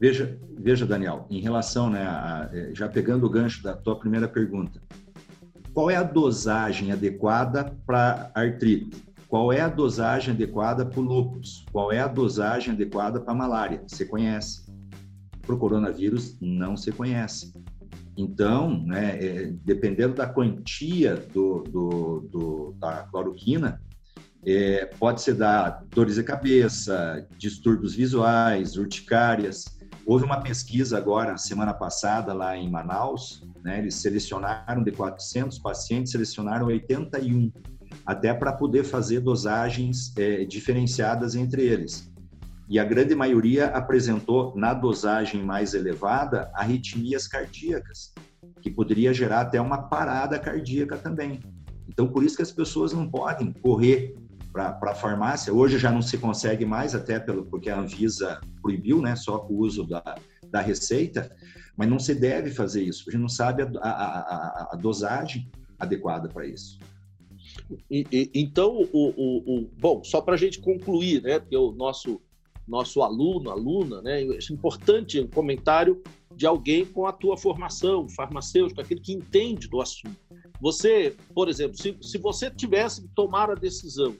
Veja, 0.00 0.38
veja, 0.56 0.86
Daniel, 0.86 1.26
em 1.28 1.40
relação, 1.40 1.90
né, 1.90 2.02
a, 2.02 2.50
já 2.72 2.88
pegando 2.88 3.26
o 3.26 3.30
gancho 3.30 3.62
da 3.62 3.76
tua 3.76 3.98
primeira 3.98 4.28
pergunta, 4.28 4.80
qual 5.74 5.90
é 5.90 5.96
a 5.96 6.02
dosagem 6.02 6.92
adequada 6.92 7.76
para 7.86 8.30
artrite? 8.34 9.08
Qual 9.28 9.52
é 9.52 9.60
a 9.60 9.68
dosagem 9.68 10.32
adequada 10.32 10.86
para 10.86 11.00
o 11.00 11.02
lúpus? 11.02 11.66
Qual 11.70 11.92
é 11.92 12.00
a 12.00 12.08
dosagem 12.08 12.72
adequada 12.72 13.20
para 13.20 13.32
a 13.32 13.36
malária? 13.36 13.82
Você 13.86 14.06
conhece. 14.06 14.66
Para 15.42 15.54
o 15.54 15.58
coronavírus, 15.58 16.36
não 16.40 16.76
se 16.76 16.90
conhece. 16.90 17.52
Então, 18.18 18.84
né, 18.84 19.16
é, 19.24 19.52
dependendo 19.64 20.14
da 20.14 20.26
quantia 20.26 21.14
do, 21.32 21.62
do, 21.62 22.28
do 22.30 22.76
da 22.78 23.04
cloroquina, 23.04 23.80
é, 24.44 24.86
pode 24.98 25.22
ser 25.22 25.34
dar 25.34 25.84
dores 25.90 26.16
de 26.16 26.22
cabeça, 26.22 27.26
distúrbios 27.38 27.94
visuais, 27.94 28.76
urticárias, 28.76 29.78
Houve 30.08 30.24
uma 30.24 30.40
pesquisa 30.40 30.96
agora, 30.96 31.36
semana 31.36 31.74
passada, 31.74 32.32
lá 32.32 32.56
em 32.56 32.70
Manaus, 32.70 33.46
né, 33.62 33.78
eles 33.78 33.96
selecionaram 33.96 34.82
de 34.82 34.90
400 34.90 35.58
pacientes, 35.58 36.12
selecionaram 36.12 36.68
81, 36.68 37.52
até 38.06 38.32
para 38.32 38.54
poder 38.54 38.84
fazer 38.84 39.20
dosagens 39.20 40.16
é, 40.16 40.46
diferenciadas 40.46 41.34
entre 41.34 41.60
eles. 41.62 42.10
E 42.68 42.78
a 42.78 42.84
grande 42.84 43.14
maioria 43.14 43.66
apresentou, 43.68 44.54
na 44.56 44.74
dosagem 44.74 45.42
mais 45.42 45.74
elevada, 45.74 46.50
arritmias 46.54 47.26
cardíacas, 47.26 48.12
que 48.60 48.70
poderia 48.70 49.14
gerar 49.14 49.40
até 49.40 49.60
uma 49.60 49.82
parada 49.82 50.38
cardíaca 50.38 50.96
também. 50.96 51.40
Então, 51.88 52.06
por 52.06 52.22
isso 52.22 52.36
que 52.36 52.42
as 52.42 52.52
pessoas 52.52 52.92
não 52.92 53.08
podem 53.08 53.52
correr 53.52 54.14
para 54.52 54.78
a 54.82 54.94
farmácia. 54.94 55.52
Hoje 55.52 55.78
já 55.78 55.90
não 55.90 56.02
se 56.02 56.18
consegue 56.18 56.64
mais, 56.64 56.94
até 56.94 57.18
pelo, 57.18 57.44
porque 57.46 57.70
a 57.70 57.78
Anvisa 57.78 58.40
proibiu 58.60 59.00
né, 59.00 59.16
só 59.16 59.46
o 59.48 59.56
uso 59.58 59.84
da, 59.86 60.16
da 60.50 60.60
receita, 60.60 61.34
mas 61.76 61.88
não 61.88 61.98
se 61.98 62.14
deve 62.14 62.50
fazer 62.50 62.82
isso, 62.82 63.04
a 63.08 63.12
gente 63.12 63.20
não 63.20 63.28
sabe 63.28 63.62
a, 63.62 63.68
a, 63.80 63.88
a, 63.88 64.68
a 64.72 64.76
dosagem 64.76 65.48
adequada 65.78 66.28
para 66.28 66.46
isso. 66.46 66.78
E, 67.90 68.06
e, 68.10 68.30
então, 68.34 68.88
o, 68.92 69.08
o, 69.16 69.58
o, 69.58 69.70
bom, 69.78 70.02
só 70.02 70.20
para 70.20 70.34
a 70.34 70.38
gente 70.38 70.60
concluir, 70.60 71.22
né, 71.22 71.38
porque 71.38 71.56
o 71.56 71.72
nosso, 71.72 72.20
nosso 72.68 73.02
aluno, 73.02 73.50
aluna, 73.50 74.02
né, 74.02 74.22
é 74.22 74.38
importante 74.52 75.20
um 75.20 75.26
comentário 75.26 76.02
de 76.36 76.46
alguém 76.46 76.84
com 76.84 77.06
a 77.06 77.12
tua 77.12 77.36
formação 77.36 78.08
farmacêutica, 78.08 78.82
aquele 78.82 79.00
que 79.00 79.12
entende 79.12 79.68
do 79.68 79.80
assunto. 79.80 80.16
Você, 80.60 81.16
por 81.34 81.48
exemplo, 81.48 81.76
se, 81.76 81.96
se 82.00 82.18
você 82.18 82.50
tivesse 82.50 83.02
que 83.02 83.08
tomar 83.08 83.50
a 83.50 83.54
decisão 83.54 84.14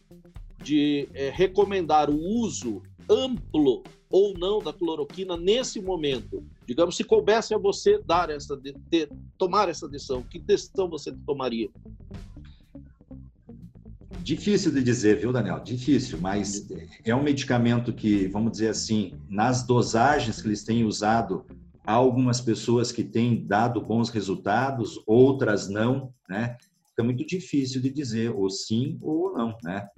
de 0.63 1.09
é, 1.15 1.31
recomendar 1.31 2.11
o 2.11 2.19
uso 2.19 2.83
amplo 3.09 3.83
ou 4.11 4.37
não 4.37 4.61
da 4.61 4.73
cloroquina 4.73 5.37
nesse 5.37 5.81
momento, 5.81 6.45
digamos, 6.67 6.97
se 6.97 7.05
coubesse 7.05 7.55
a 7.55 7.59
você 7.59 7.99
dar 7.99 8.31
essa, 8.31 8.57
de, 8.57 8.75
tomar 9.37 9.69
essa 9.69 9.89
decisão, 9.89 10.23
que 10.23 10.39
decisão 10.39 10.89
você 10.89 11.13
tomaria? 11.27 11.69
Difícil 14.37 14.73
de 14.73 14.83
dizer, 14.83 15.19
viu, 15.19 15.33
Daniel? 15.33 15.61
Difícil, 15.61 16.19
mas 16.21 16.67
é 17.05 17.15
um 17.15 17.23
medicamento 17.23 17.93
que, 17.93 18.29
vamos 18.29 18.53
dizer 18.53 18.69
assim, 18.69 19.15
nas 19.29 19.67
dosagens 19.67 20.41
que 20.41 20.49
eles 20.49 20.65
têm 20.65 20.85
usado 20.85 21.47
Há 21.89 21.95
algumas 21.95 22.39
pessoas 22.39 22.93
que 22.93 23.03
têm 23.03 23.47
dado 23.47 23.81
bons 23.81 24.11
resultados, 24.11 25.03
outras 25.07 25.71
não, 25.71 26.13
né? 26.29 26.55
Fica 26.87 27.03
muito 27.03 27.25
difícil 27.27 27.81
de 27.81 27.89
dizer 27.89 28.31
ou 28.31 28.51
sim 28.51 28.99
ou 29.01 29.33
não, 29.33 29.57
né? 29.65 29.89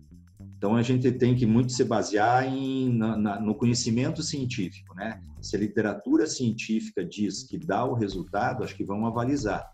Então 0.57 0.77
a 0.77 0.83
gente 0.83 1.11
tem 1.11 1.35
que 1.35 1.45
muito 1.45 1.73
se 1.73 1.83
basear 1.83 2.47
em, 2.47 2.97
na, 2.97 3.17
na, 3.17 3.41
no 3.41 3.57
conhecimento 3.57 4.23
científico, 4.23 4.95
né? 4.95 5.21
Se 5.43 5.57
a 5.57 5.59
literatura 5.59 6.29
científica 6.29 7.05
diz 7.05 7.43
que 7.43 7.59
dá 7.59 7.85
o 7.85 7.95
resultado, 7.95 8.63
acho 8.63 8.77
que 8.77 8.85
vamos 8.85 9.09
avalizar. 9.09 9.69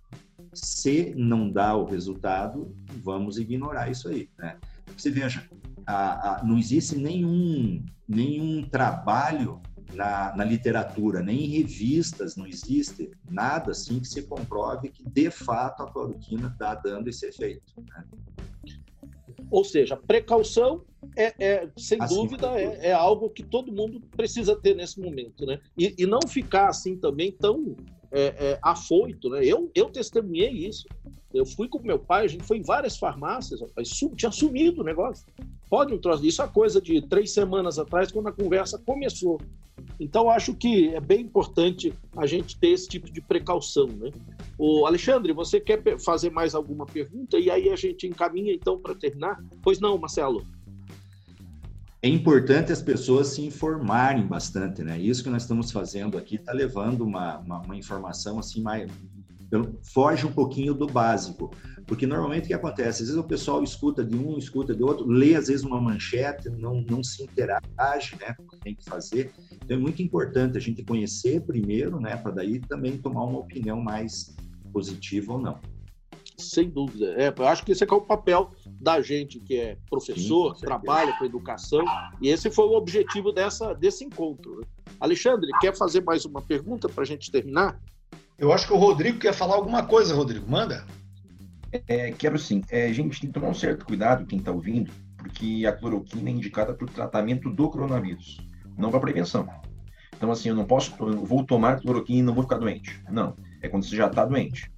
Se 0.57 1.15
não 1.17 1.51
dá 1.51 1.77
o 1.77 1.85
resultado, 1.85 2.75
vamos 3.03 3.39
ignorar 3.39 3.91
isso 3.91 4.09
aí, 4.09 4.29
né? 4.39 4.57
Você 4.97 5.11
veja, 5.11 5.49
a, 5.87 6.41
a, 6.41 6.45
não 6.45 6.59
existe 6.59 6.97
nenhum 6.97 7.85
nenhum 8.09 8.63
trabalho 8.63 9.61
na, 9.93 10.35
na, 10.37 10.45
literatura, 10.45 11.23
nem 11.23 11.45
em 11.45 11.49
revistas, 11.49 12.37
não 12.37 12.47
existe 12.47 13.11
nada 13.29 13.73
assim 13.73 14.01
que 14.01 14.07
se 14.07 14.23
comprove 14.23 14.91
que, 14.91 15.09
de 15.09 15.31
fato, 15.31 15.83
a 15.83 15.91
cloroquina 15.91 16.49
está 16.49 16.75
dando 16.75 17.09
esse 17.09 17.27
efeito. 17.27 17.73
Né? 17.79 18.05
Ou 19.51 19.65
seja, 19.65 19.97
precaução 19.97 20.85
é, 21.17 21.35
é 21.39 21.71
sem 21.77 22.01
assim, 22.01 22.15
dúvida, 22.15 22.49
é, 22.59 22.89
é, 22.89 22.93
algo 22.93 23.31
que 23.31 23.43
todo 23.43 23.73
mundo 23.73 24.01
precisa 24.17 24.57
ter 24.57 24.75
nesse 24.75 25.01
momento, 25.01 25.47
né? 25.47 25.61
E, 25.79 25.95
e 25.99 26.07
não 26.07 26.21
ficar 26.27 26.69
assim 26.69 26.97
também 26.97 27.31
tão 27.31 27.77
é, 28.11 28.23
é, 28.23 28.59
afoito, 28.63 29.29
né? 29.31 29.45
Eu, 29.45 29.71
eu 29.75 29.91
testemunhei 29.91 30.51
isso. 30.51 30.87
Eu 31.33 31.45
fui 31.45 31.69
com 31.69 31.79
meu 31.81 31.99
pai, 31.99 32.25
a 32.25 32.29
gente 32.29 32.45
foi 32.45 32.59
em 32.59 32.63
várias 32.63 32.97
farmácias, 32.97 33.61
rapaz, 33.61 33.91
tinha 34.17 34.33
sumido 34.33 34.81
o 34.81 34.85
negócio. 34.85 35.27
Pode 35.69 35.93
um 35.93 35.99
troço. 35.99 36.25
Isso 36.25 36.41
é 36.41 36.49
coisa 36.49 36.81
de 36.81 37.03
três 37.03 37.33
semanas 37.33 37.79
atrás, 37.79 38.11
quando 38.11 38.29
a 38.29 38.33
conversa 38.33 38.79
começou. 38.79 39.39
Então, 39.99 40.31
acho 40.31 40.55
que 40.55 40.95
é 40.95 41.01
bem 41.01 41.23
importante 41.23 41.93
a 42.17 42.27
gente 42.27 42.59
ter 42.59 42.69
esse 42.69 42.89
tipo 42.89 43.11
de 43.11 43.21
precaução. 43.21 43.87
Né? 43.87 44.11
O 44.59 44.87
Alexandre, 44.87 45.33
você 45.33 45.61
quer 45.61 45.83
fazer 45.99 46.31
mais 46.31 46.55
alguma 46.55 46.87
pergunta? 46.87 47.39
E 47.39 47.51
aí 47.51 47.69
a 47.71 47.77
gente 47.77 48.07
encaminha, 48.07 48.53
então, 48.53 48.79
para 48.79 48.95
terminar? 48.95 49.43
Pois 49.63 49.81
não, 49.81 49.99
Marcelo? 49.99 50.45
É 52.07 52.09
importante 52.09 52.71
as 52.71 52.81
pessoas 52.81 53.27
se 53.35 53.43
informarem 53.43 54.25
bastante, 54.25 54.81
né? 54.81 54.97
Isso 54.97 55.25
que 55.25 55.29
nós 55.29 55.43
estamos 55.43 55.73
fazendo 55.73 56.17
aqui 56.17 56.37
está 56.37 56.53
levando 56.53 57.01
uma, 57.01 57.39
uma, 57.39 57.63
uma 57.63 57.77
informação 57.77 58.39
assim 58.39 58.63
mais, 58.63 58.89
foge 59.83 60.25
um 60.25 60.31
pouquinho 60.31 60.73
do 60.73 60.87
básico. 60.87 61.51
Porque 61.85 62.07
normalmente 62.07 62.45
o 62.45 62.47
que 62.47 62.55
acontece? 62.55 63.03
Às 63.03 63.09
vezes 63.09 63.17
o 63.17 63.25
pessoal 63.25 63.61
escuta 63.61 64.05
de 64.05 64.17
um, 64.17 64.39
escuta 64.39 64.73
de 64.73 64.85
outro, 64.85 65.05
lê 65.05 65.35
às 65.35 65.49
vezes 65.49 65.65
uma 65.65 65.81
manchete, 65.81 66.49
não, 66.49 66.81
não 66.89 67.03
se 67.03 67.25
interage 67.25 68.15
né, 68.21 68.37
tem 68.63 68.77
que 68.77 68.85
fazer. 68.85 69.33
Então 69.51 69.77
é 69.77 69.81
muito 69.81 70.01
importante 70.01 70.57
a 70.57 70.61
gente 70.61 70.85
conhecer 70.85 71.41
primeiro, 71.41 71.99
né, 71.99 72.17
para 72.17 72.31
daí 72.31 72.61
também 72.61 72.97
tomar 72.99 73.25
uma 73.25 73.41
opinião 73.41 73.81
mais 73.81 74.33
positiva 74.73 75.33
ou 75.33 75.41
não. 75.41 75.59
Sem 76.37 76.69
dúvida. 76.69 77.15
É, 77.17 77.33
eu 77.37 77.47
acho 77.47 77.65
que 77.65 77.73
esse 77.73 77.85
é, 77.85 77.87
é 77.91 77.95
o 77.95 78.01
papel 78.01 78.53
da 78.81 79.01
gente 79.01 79.41
que 79.41 79.57
é 79.57 79.79
professor, 79.89 80.55
Sim, 80.55 80.67
trabalha 80.67 81.17
com 81.19 81.25
educação, 81.25 81.85
e 82.21 82.29
esse 82.29 82.51
foi 82.51 82.67
o 82.67 82.73
objetivo 82.73 83.33
dessa, 83.33 83.73
desse 83.73 84.05
encontro. 84.05 84.61
Né? 84.61 84.67
Alexandre, 85.01 85.51
quer 85.61 85.75
fazer 85.75 86.03
mais 86.03 86.25
uma 86.25 86.43
pergunta 86.43 86.89
para 86.89 87.03
a 87.03 87.07
gente 87.07 87.31
terminar? 87.31 87.81
Eu 88.39 88.53
acho 88.53 88.67
que 88.67 88.73
o 88.73 88.77
Rodrigo 88.77 89.19
quer 89.19 89.33
falar 89.33 89.55
alguma 89.55 89.85
coisa, 89.87 90.15
Rodrigo. 90.15 90.49
Manda. 90.49 90.87
É, 91.89 92.13
quero 92.13 92.39
sim. 92.39 92.63
É, 92.71 92.87
a 92.87 92.93
gente 92.93 93.21
tem 93.21 93.31
que 93.31 93.35
tomar 93.35 93.49
um 93.49 93.55
certo 93.55 93.85
cuidado, 93.87 94.27
quem 94.27 94.39
está 94.39 94.53
ouvindo, 94.53 94.93
porque 95.17 95.65
a 95.67 95.73
cloroquina 95.73 96.29
é 96.29 96.33
indicada 96.33 96.75
para 96.75 96.85
o 96.85 96.91
tratamento 96.91 97.51
do 97.51 97.71
coronavírus, 97.71 98.39
não 98.77 98.91
para 98.91 99.01
prevenção. 99.01 99.49
Então, 100.15 100.31
assim, 100.31 100.49
eu 100.49 100.55
não 100.55 100.65
posso, 100.65 100.95
eu 101.01 101.25
vou 101.25 101.45
tomar 101.45 101.81
cloroquina 101.81 102.19
e 102.19 102.23
não 102.23 102.35
vou 102.35 102.43
ficar 102.43 102.59
doente. 102.59 103.03
Não, 103.11 103.35
é 103.61 103.69
quando 103.69 103.85
você 103.85 103.97
já 103.97 104.07
está 104.07 104.25
doente. 104.25 104.71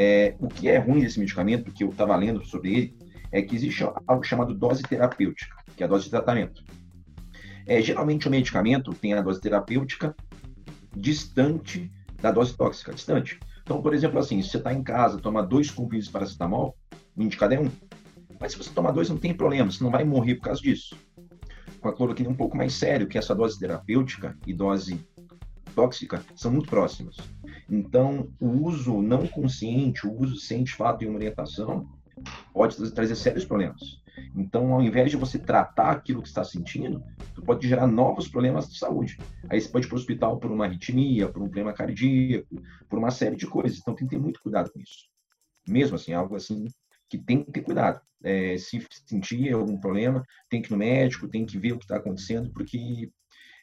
É, 0.00 0.36
o 0.38 0.46
que 0.46 0.68
é 0.68 0.78
ruim 0.78 1.00
desse 1.00 1.18
medicamento, 1.18 1.72
que 1.72 1.82
eu 1.82 1.90
estava 1.90 2.14
lendo 2.14 2.44
sobre 2.44 2.72
ele, 2.72 2.96
é 3.32 3.42
que 3.42 3.56
existe 3.56 3.82
algo 4.06 4.22
chamado 4.22 4.54
dose 4.54 4.80
terapêutica, 4.84 5.56
que 5.76 5.82
é 5.82 5.86
a 5.86 5.88
dose 5.88 6.04
de 6.04 6.10
tratamento. 6.10 6.62
É, 7.66 7.82
geralmente 7.82 8.28
o 8.28 8.30
medicamento 8.30 8.92
tem 8.94 9.14
a 9.14 9.20
dose 9.20 9.40
terapêutica 9.40 10.14
distante 10.96 11.90
da 12.22 12.30
dose 12.30 12.56
tóxica, 12.56 12.94
distante. 12.94 13.40
Então, 13.60 13.82
por 13.82 13.92
exemplo, 13.92 14.20
assim, 14.20 14.40
se 14.40 14.50
você 14.50 14.58
está 14.58 14.72
em 14.72 14.84
casa, 14.84 15.18
toma 15.18 15.42
dois 15.42 15.68
comprimidos 15.68 16.06
de 16.06 16.12
paracetamol, 16.12 16.76
o 17.16 17.20
indicado 17.20 17.54
é 17.54 17.60
um. 17.60 17.68
Mas 18.40 18.52
se 18.52 18.58
você 18.58 18.70
tomar 18.70 18.92
dois, 18.92 19.10
não 19.10 19.18
tem 19.18 19.34
problema, 19.34 19.68
você 19.68 19.82
não 19.82 19.90
vai 19.90 20.04
morrer 20.04 20.36
por 20.36 20.44
causa 20.44 20.62
disso. 20.62 20.96
Com 21.80 21.88
a 21.88 21.92
cloroquina 21.92 22.28
é 22.28 22.32
um 22.32 22.36
pouco 22.36 22.56
mais 22.56 22.72
sério, 22.72 23.08
que 23.08 23.18
essa 23.18 23.34
dose 23.34 23.58
terapêutica 23.58 24.38
e 24.46 24.54
dose 24.54 25.00
tóxica 25.78 26.24
são 26.34 26.50
muito 26.50 26.68
próximas. 26.68 27.16
Então, 27.70 28.28
o 28.40 28.48
uso 28.66 29.00
não 29.00 29.28
consciente, 29.28 30.08
o 30.08 30.20
uso 30.20 30.34
sem 30.34 30.64
de 30.64 30.74
fato 30.74 30.98
de 30.98 31.06
uma 31.06 31.14
orientação, 31.14 31.88
pode 32.52 32.90
trazer 32.90 33.14
sérios 33.14 33.44
problemas. 33.44 33.80
Então, 34.34 34.74
ao 34.74 34.82
invés 34.82 35.08
de 35.08 35.16
você 35.16 35.38
tratar 35.38 35.92
aquilo 35.92 36.20
que 36.20 36.26
está 36.26 36.42
sentindo, 36.42 37.00
pode 37.46 37.68
gerar 37.68 37.86
novos 37.86 38.26
problemas 38.26 38.68
de 38.68 38.76
saúde. 38.76 39.18
Aí 39.48 39.60
você 39.60 39.68
pode 39.68 39.86
ir 39.86 39.88
para 39.88 39.94
o 39.94 39.98
hospital 40.00 40.36
por 40.40 40.50
uma 40.50 40.64
arritmia, 40.64 41.28
por 41.28 41.40
um 41.40 41.46
problema 41.46 41.72
cardíaco, 41.72 42.60
por 42.88 42.98
uma 42.98 43.12
série 43.12 43.36
de 43.36 43.46
coisas. 43.46 43.78
Então, 43.78 43.94
tem 43.94 44.08
que 44.08 44.16
ter 44.16 44.20
muito 44.20 44.42
cuidado 44.42 44.72
com 44.72 44.80
isso. 44.80 45.06
Mesmo 45.68 45.94
assim, 45.94 46.12
algo 46.12 46.34
assim 46.34 46.66
que 47.08 47.18
tem 47.18 47.44
que 47.44 47.52
ter 47.52 47.62
cuidado. 47.62 48.00
É, 48.24 48.58
se 48.58 48.84
sentir 49.06 49.52
algum 49.52 49.78
problema, 49.78 50.24
tem 50.50 50.60
que 50.60 50.68
ir 50.68 50.72
no 50.72 50.78
médico, 50.78 51.28
tem 51.28 51.46
que 51.46 51.56
ver 51.56 51.72
o 51.72 51.78
que 51.78 51.84
está 51.84 51.98
acontecendo, 51.98 52.50
porque 52.52 53.08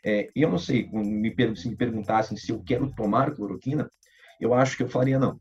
é, 0.06 0.30
eu 0.36 0.52
não 0.52 0.60
sei, 0.60 0.88
me, 0.94 1.34
se 1.56 1.68
me 1.68 1.76
perguntassem 1.76 2.38
se 2.38 2.52
eu 2.52 2.60
quero 2.60 2.92
tomar 2.92 3.32
cloroquina, 3.32 3.90
eu 4.40 4.54
acho 4.54 4.78
que 4.78 4.84
eu 4.84 4.88
falaria 4.88 5.18
não. 5.18 5.40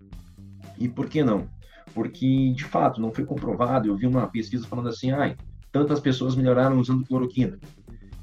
E 0.78 0.88
por 0.88 1.06
que 1.06 1.23
não? 1.23 1.47
Porque, 1.92 2.50
de 2.54 2.64
fato, 2.64 2.99
não 2.99 3.12
foi 3.12 3.26
comprovado. 3.26 3.87
Eu 3.87 3.97
vi 3.97 4.06
uma 4.06 4.26
pesquisa 4.26 4.66
falando 4.66 4.88
assim, 4.88 5.11
ai, 5.11 5.37
tantas 5.71 6.00
pessoas 6.00 6.35
melhoraram 6.35 6.78
usando 6.78 7.06
cloroquina. 7.06 7.59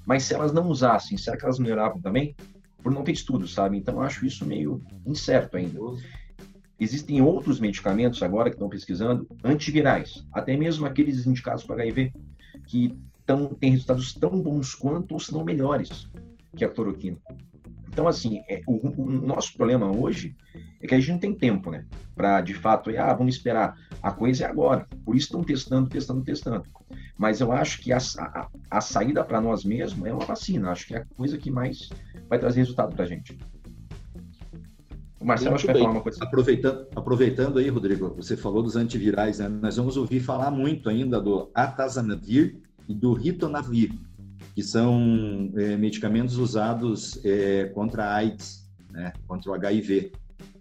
Mas 0.03 0.24
se 0.24 0.33
elas 0.33 0.51
não 0.51 0.67
usassem, 0.67 1.15
será 1.15 1.38
que 1.38 1.45
elas 1.45 1.60
melhoravam 1.60 2.01
também? 2.01 2.36
Por 2.81 2.91
não 2.91 3.03
ter 3.03 3.12
estudos, 3.12 3.53
sabe? 3.53 3.77
Então, 3.77 4.01
acho 4.01 4.25
isso 4.25 4.43
meio 4.43 4.81
incerto 5.05 5.57
ainda. 5.57 5.79
Existem 6.79 7.21
outros 7.21 7.60
medicamentos 7.60 8.24
agora 8.24 8.50
que 8.50 8.55
estão 8.55 8.67
pesquisando, 8.67 9.27
antivirais, 9.43 10.25
até 10.33 10.57
mesmo 10.57 10.88
aqueles 10.88 11.27
indicados 11.27 11.63
para 11.63 11.83
HIV, 11.83 12.12
que 12.65 12.98
tão, 13.27 13.53
têm 13.53 13.71
resultados 13.74 14.13
tão 14.15 14.41
bons 14.41 14.74
quanto, 14.74 15.12
ou 15.12 15.19
se 15.19 15.31
não 15.31 15.45
melhores, 15.45 16.10
que 16.55 16.65
a 16.65 16.70
cloroquina. 16.70 17.17
Então, 17.88 18.08
assim, 18.08 18.41
é, 18.48 18.62
o, 18.65 19.01
o, 19.01 19.12
nosso 19.12 19.53
problema 19.53 19.91
hoje 19.91 20.36
é 20.81 20.88
que 20.88 20.96
a 20.96 21.00
gente 21.00 21.12
não 21.12 21.20
tem 21.20 21.34
tempo, 21.34 21.70
né? 21.70 21.86
Para, 22.15 22.39
de 22.39 22.53
fato, 22.53 22.89
ah, 22.98 23.13
vamos 23.13 23.36
esperar. 23.36 23.75
A 24.01 24.12
coisa 24.12 24.46
é 24.46 24.48
agora. 24.48 24.88
Por 25.03 25.15
isso 25.15 25.25
estão 25.25 25.43
testando, 25.43 25.89
testando, 25.89 26.24
testando. 26.24 26.63
Mas 27.17 27.41
eu 27.41 27.51
acho 27.51 27.81
que 27.81 27.91
a, 27.91 27.98
a, 27.98 28.48
a 28.70 28.81
saída 28.81 29.24
para 29.24 29.41
nós 29.41 29.65
mesmos 29.65 30.08
é 30.08 30.13
uma 30.13 30.25
vacina. 30.25 30.72
Acho 30.72 30.88
que 30.88 30.96
é 30.96 31.00
a 31.00 31.05
coisa 31.05 31.38
que 31.38 31.51
mais 31.51 31.89
vai 32.29 32.39
trazer 32.39 32.60
resultado 32.60 32.96
para 32.96 33.03
a 33.03 33.08
gente. 33.08 33.38
O 35.20 35.25
Marcelo 35.25 35.53
acho 35.53 35.67
que 35.67 35.72
vai 35.72 35.81
falar 35.81 35.93
uma 35.93 36.01
coisa. 36.01 36.24
Aproveitando, 36.24 36.88
aproveitando 36.96 37.60
aí, 37.60 37.70
Rodrigo, 37.70 38.15
você 38.15 38.36
falou 38.36 38.63
dos 38.63 38.75
antivirais, 38.75 39.38
né? 39.38 39.48
Nós 39.50 39.75
vamos 39.75 39.98
ouvir 39.98 40.20
falar 40.20 40.50
muito 40.50 40.89
ainda 40.89 41.22
do 41.22 41.51
atazanavir 41.53 42.58
e 42.88 42.96
do 42.96 43.13
ritonavir, 43.13 43.93
que 44.53 44.63
são 44.63 45.51
é, 45.55 45.77
medicamentos 45.77 46.38
usados 46.38 47.24
é, 47.24 47.65
contra 47.65 48.05
a 48.05 48.15
AIDS, 48.15 48.70
né? 48.89 49.13
Contra 49.27 49.51
o 49.51 49.53
HIV, 49.53 50.12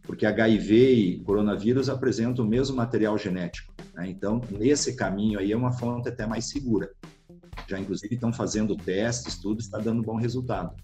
porque 0.02 0.26
HIV 0.26 0.92
e 0.92 1.20
coronavírus 1.20 1.88
apresentam 1.88 2.44
o 2.44 2.48
mesmo 2.48 2.76
material 2.76 3.16
genético. 3.16 3.72
Né? 3.94 4.08
Então, 4.08 4.40
nesse 4.50 4.96
caminho 4.96 5.38
aí 5.38 5.52
é 5.52 5.56
uma 5.56 5.72
fonte 5.72 6.08
até 6.08 6.26
mais 6.26 6.46
segura. 6.48 6.90
Já 7.68 7.78
inclusive 7.78 8.14
estão 8.14 8.32
fazendo 8.32 8.74
testes, 8.76 9.38
tudo 9.38 9.60
está 9.60 9.78
dando 9.78 10.02
bom 10.02 10.16
resultado. 10.16 10.74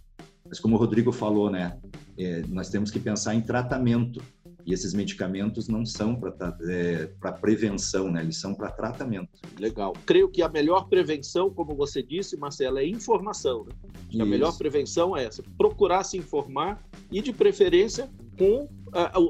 Mas 0.49 0.61
como 0.61 0.77
o 0.77 0.79
Rodrigo 0.79 1.11
falou, 1.11 1.51
né, 1.51 1.77
é, 2.17 2.43
nós 2.49 2.69
temos 2.69 2.91
que 2.91 3.01
pensar 3.01 3.35
em 3.35 3.41
tratamento. 3.41 4.23
E 4.67 4.73
esses 4.73 4.93
medicamentos 4.93 5.69
não 5.69 5.87
são 5.87 6.17
para 6.17 6.59
é, 6.69 7.07
prevenção, 7.41 8.11
né? 8.11 8.21
eles 8.21 8.37
são 8.37 8.53
para 8.53 8.69
tratamento. 8.69 9.29
Legal. 9.61 9.93
Creio 10.05 10.29
que 10.29 10.43
a 10.43 10.49
melhor 10.49 10.89
prevenção, 10.89 11.49
como 11.49 11.73
você 11.77 12.03
disse, 12.03 12.37
Marcela, 12.37 12.81
é 12.81 12.87
informação. 12.87 13.65
Né? 14.13 14.23
A 14.25 14.27
melhor 14.27 14.59
prevenção 14.59 15.17
é 15.17 15.25
essa: 15.25 15.41
procurar 15.57 16.03
se 16.03 16.19
informar 16.19 16.85
e, 17.13 17.23
de 17.23 17.33
preferência, 17.33 18.11
com 18.37 18.69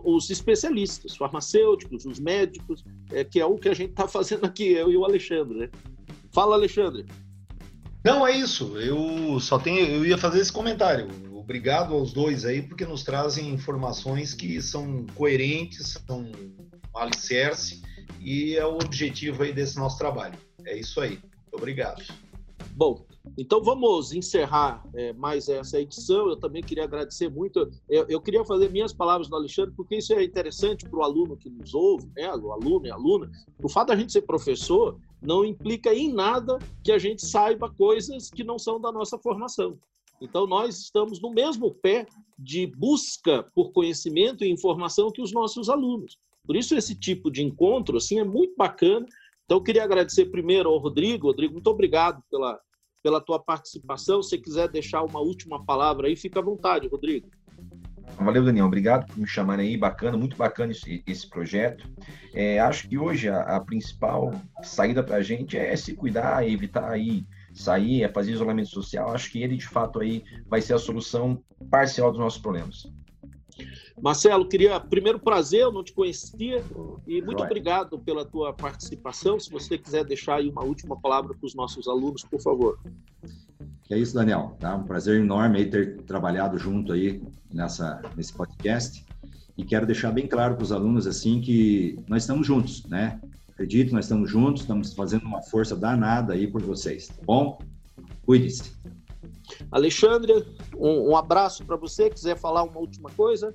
os 0.05 0.31
especialistas, 0.31 1.17
farmacêuticos, 1.17 2.07
os 2.07 2.19
médicos, 2.19 2.85
é, 3.11 3.23
que 3.23 3.39
é 3.39 3.45
o 3.45 3.57
que 3.57 3.69
a 3.69 3.75
gente 3.75 3.91
está 3.91 4.09
fazendo 4.09 4.47
aqui, 4.47 4.73
eu 4.73 4.91
e 4.91 4.97
o 4.97 5.05
Alexandre. 5.05 5.59
Né? 5.59 5.71
Fala, 6.33 6.57
Alexandre. 6.57 7.05
Não, 8.07 8.25
é 8.25 8.31
isso. 8.31 8.79
Eu 8.79 9.41
só 9.41 9.59
tenho, 9.59 9.81
eu 9.81 10.07
ia 10.07 10.17
fazer 10.17 10.39
esse 10.39 10.53
comentário. 10.53 11.09
Obrigado 11.33 11.93
aos 11.93 12.13
dois 12.13 12.45
aí, 12.45 12.63
porque 12.63 12.87
nos 12.87 13.03
trazem 13.03 13.51
informações 13.51 14.33
que 14.33 14.63
são 14.63 15.05
coerentes, 15.17 15.99
são 16.07 16.31
alicerce 16.95 17.83
e 18.21 18.55
é 18.55 18.65
o 18.65 18.75
objetivo 18.77 19.43
aí 19.43 19.53
desse 19.53 19.77
nosso 19.77 19.99
trabalho. 19.99 20.39
É 20.65 20.79
isso 20.79 21.01
aí. 21.01 21.19
Obrigado. 21.51 22.05
Bom, 22.77 23.07
então 23.39 23.63
vamos 23.63 24.13
encerrar 24.13 24.87
é, 24.95 25.11
mais 25.15 25.49
essa 25.49 25.81
edição. 25.81 26.29
Eu 26.29 26.37
também 26.37 26.63
queria 26.63 26.85
agradecer 26.85 27.27
muito. 27.27 27.71
Eu, 27.89 28.05
eu 28.07 28.21
queria 28.21 28.45
fazer 28.45 28.71
minhas 28.71 28.93
palavras 28.93 29.31
do 29.31 29.35
Alexandre, 29.35 29.73
porque 29.75 29.97
isso 29.97 30.13
é 30.13 30.23
interessante 30.23 30.85
para 30.85 30.99
o 30.99 31.03
aluno 31.03 31.39
que 31.39 31.49
nos 31.49 31.73
ouve, 31.73 32.07
né? 32.15 32.31
o 32.35 32.53
aluno 32.53 32.87
e 32.87 32.91
a 32.91 32.95
aluna. 32.95 33.31
O 33.63 33.69
fato 33.71 33.89
da 33.89 33.97
gente 33.97 34.13
ser 34.13 34.23
professor 34.23 35.01
não 35.23 35.43
implica 35.43 35.95
em 35.95 36.13
nada 36.13 36.59
que 36.85 36.93
a 36.93 36.99
gente 36.99 37.27
saiba 37.27 37.71
coisas 37.71 38.29
que 38.29 38.45
não 38.45 38.59
são 38.59 38.79
da 38.79 38.93
nossa 38.93 39.19
formação. 39.19 39.79
Então, 40.21 40.47
nós 40.47 40.79
estamos 40.79 41.19
no 41.19 41.31
mesmo 41.31 41.71
pé 41.71 42.07
de 42.39 42.67
busca 42.67 43.43
por 43.55 43.73
conhecimento 43.73 44.45
e 44.45 44.51
informação 44.51 45.11
que 45.11 45.23
os 45.23 45.33
nossos 45.33 45.71
alunos. 45.71 46.19
Por 46.45 46.55
isso, 46.55 46.77
esse 46.77 46.95
tipo 46.95 47.31
de 47.31 47.43
encontro 47.43 47.97
assim, 47.97 48.19
é 48.19 48.25
muito 48.25 48.55
bacana. 48.55 49.07
Então, 49.47 49.57
eu 49.57 49.63
queria 49.63 49.85
agradecer 49.85 50.27
primeiro 50.27 50.69
ao 50.69 50.79
Rodrigo. 50.79 51.29
Rodrigo, 51.29 51.55
muito 51.55 51.71
obrigado 51.71 52.23
pela, 52.31 52.59
pela 53.07 53.21
tua 53.21 53.39
participação. 53.39 54.21
Se 54.21 54.37
quiser 54.37 54.69
deixar 54.69 55.05
uma 55.05 55.21
última 55.21 55.65
palavra 55.65 56.09
aí, 56.09 56.17
fica 56.17 56.41
à 56.41 56.43
vontade, 56.43 56.89
Rodrigo. 56.89 57.29
Valeu, 58.19 58.45
Daniel. 58.45 58.67
Obrigado 58.67 59.07
por 59.07 59.17
me 59.17 59.29
chamarem 59.29 59.69
aí. 59.69 59.77
Bacana, 59.77 60.19
muito 60.19 60.37
bacana 60.37 60.73
esse, 60.73 61.05
esse 61.07 61.31
projeto. 61.31 61.89
É, 62.35 62.59
acho 62.59 62.89
que 62.89 62.99
hoje 62.99 63.29
a, 63.29 63.43
a 63.43 63.61
principal 63.61 64.33
saída 64.61 65.05
para 65.05 65.19
a 65.19 65.23
gente 65.23 65.57
é 65.57 65.77
se 65.77 65.95
cuidar, 65.95 66.49
evitar 66.49 66.91
aí 66.91 67.25
sair, 67.55 68.03
é 68.03 68.09
fazer 68.09 68.33
isolamento 68.33 68.71
social. 68.71 69.15
Acho 69.15 69.31
que 69.31 69.41
ele, 69.41 69.57
de 69.57 69.69
fato, 69.69 70.01
aí 70.01 70.25
vai 70.49 70.61
ser 70.61 70.75
a 70.75 70.79
solução 70.79 71.41
parcial 71.71 72.11
dos 72.11 72.19
nossos 72.19 72.41
problemas. 72.41 72.93
Marcelo, 74.01 74.47
queria 74.49 74.79
primeiro 74.79 75.19
prazer, 75.19 75.63
eu 75.63 75.73
não 75.73 75.83
te 75.83 75.93
conhecia 75.93 76.63
e 77.07 77.23
muito 77.23 77.39
Joia. 77.39 77.47
obrigado 77.47 77.99
pela 77.99 78.25
tua 78.25 78.53
participação. 78.53 79.41
Se 79.41 79.51
você 79.51 79.79
quiser 79.79 80.05
deixar 80.05 80.37
aí 80.37 80.49
uma 80.49 80.63
última 80.63 81.01
palavra 81.01 81.35
para 81.35 81.47
os 81.47 81.55
nossos 81.55 81.89
alunos, 81.89 82.23
por 82.23 82.41
favor. 82.41 82.79
É 83.91 83.99
isso, 83.99 84.15
Daniel. 84.15 84.57
Tá? 84.59 84.75
Um 84.75 84.85
prazer 84.85 85.21
enorme 85.21 85.65
ter 85.67 86.03
trabalhado 86.03 86.59
junto 86.59 86.93
aí 86.93 87.23
nessa, 87.53 88.03
nesse 88.17 88.33
podcast. 88.33 89.05
E 89.57 89.65
quero 89.65 89.87
deixar 89.87 90.11
bem 90.13 90.27
claro 90.27 90.55
para 90.55 90.65
os 90.65 90.73
alunos 90.73 91.07
assim 91.07 91.41
que 91.41 91.99
nós 92.07 92.25
estamos 92.25 92.47
juntos, 92.47 92.85
né? 92.85 93.19
Acredito, 93.49 93.95
nós 93.95 94.05
estamos 94.05 94.31
juntos, 94.31 94.63
estamos 94.63 94.93
fazendo 94.93 95.25
uma 95.25 95.41
força 95.41 95.75
danada 95.75 96.35
aí 96.35 96.47
por 96.47 96.61
vocês, 96.61 97.09
tá 97.09 97.23
bom? 97.25 97.59
Cuide-se. 98.27 98.77
Alexandre, 99.71 100.33
um, 100.77 101.11
um 101.11 101.17
abraço 101.17 101.65
para 101.65 101.77
você. 101.77 102.11
Quiser 102.11 102.37
falar 102.37 102.63
uma 102.63 102.79
última 102.79 103.11
coisa? 103.11 103.55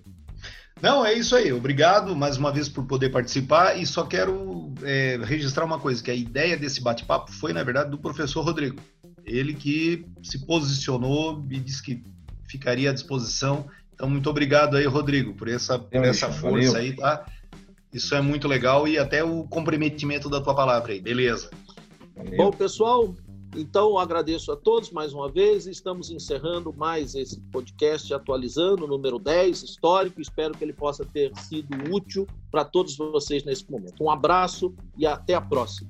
Não, 0.82 1.06
é 1.06 1.14
isso 1.14 1.36
aí. 1.36 1.54
Obrigado 1.54 2.16
mais 2.16 2.38
uma 2.38 2.52
vez 2.52 2.68
por 2.68 2.86
poder 2.86 3.10
participar 3.10 3.78
e 3.78 3.86
só 3.86 4.04
quero 4.04 4.74
é, 4.82 5.20
registrar 5.24 5.64
uma 5.64 5.80
coisa, 5.80 6.04
que 6.04 6.10
a 6.10 6.16
ideia 6.16 6.58
desse 6.58 6.82
bate-papo 6.82 7.32
foi, 7.32 7.54
na 7.54 7.64
verdade, 7.64 7.92
do 7.92 8.00
professor 8.00 8.44
Rodrigo. 8.44 8.82
Ele 9.24 9.54
que 9.54 10.06
se 10.24 10.44
posicionou 10.46 11.46
e 11.52 11.60
disse 11.60 11.84
que 11.84 12.04
ficaria 12.48 12.90
à 12.90 12.94
disposição. 12.94 13.68
Então, 13.94 14.10
muito 14.10 14.28
obrigado 14.28 14.76
aí, 14.76 14.86
Rodrigo, 14.86 15.36
por 15.36 15.48
essa, 15.48 15.78
por 15.78 16.04
essa 16.04 16.30
força 16.32 16.72
valeu. 16.72 16.76
aí, 16.76 16.96
tá? 16.96 17.26
Isso 17.94 18.16
é 18.16 18.22
muito 18.22 18.48
legal 18.48 18.88
e 18.88 18.98
até 18.98 19.24
o 19.24 19.44
comprometimento 19.44 20.30
da 20.30 20.42
tua 20.42 20.56
palavra 20.56 20.94
aí, 20.94 21.00
beleza? 21.00 21.52
Valeu. 22.16 22.38
Bom, 22.38 22.52
pessoal, 22.52 23.14
então 23.56 23.98
agradeço 23.98 24.52
a 24.52 24.56
todos 24.56 24.92
mais 24.92 25.14
uma 25.14 25.30
vez. 25.30 25.68
Estamos 25.68 26.10
encerrando 26.10 26.74
mais 26.74 27.16
esse 27.16 27.40
podcast 27.52 28.14
atualizando, 28.14 28.88
número 28.88 29.20
10, 29.20 29.64
histórico. 29.64 30.22
Espero 30.22 30.54
que 30.54 30.64
ele 30.64 30.74
possa 30.74 31.06
ter 31.06 31.36
sido 31.38 31.94
útil 31.94 32.28
para 32.50 32.64
todos 32.64 32.96
vocês 32.96 33.44
nesse 33.44 33.70
momento. 33.70 34.02
Um 34.02 34.10
abraço 34.10 34.74
e 34.98 35.06
até 35.06 35.34
a 35.34 35.42
próxima. 35.42 35.90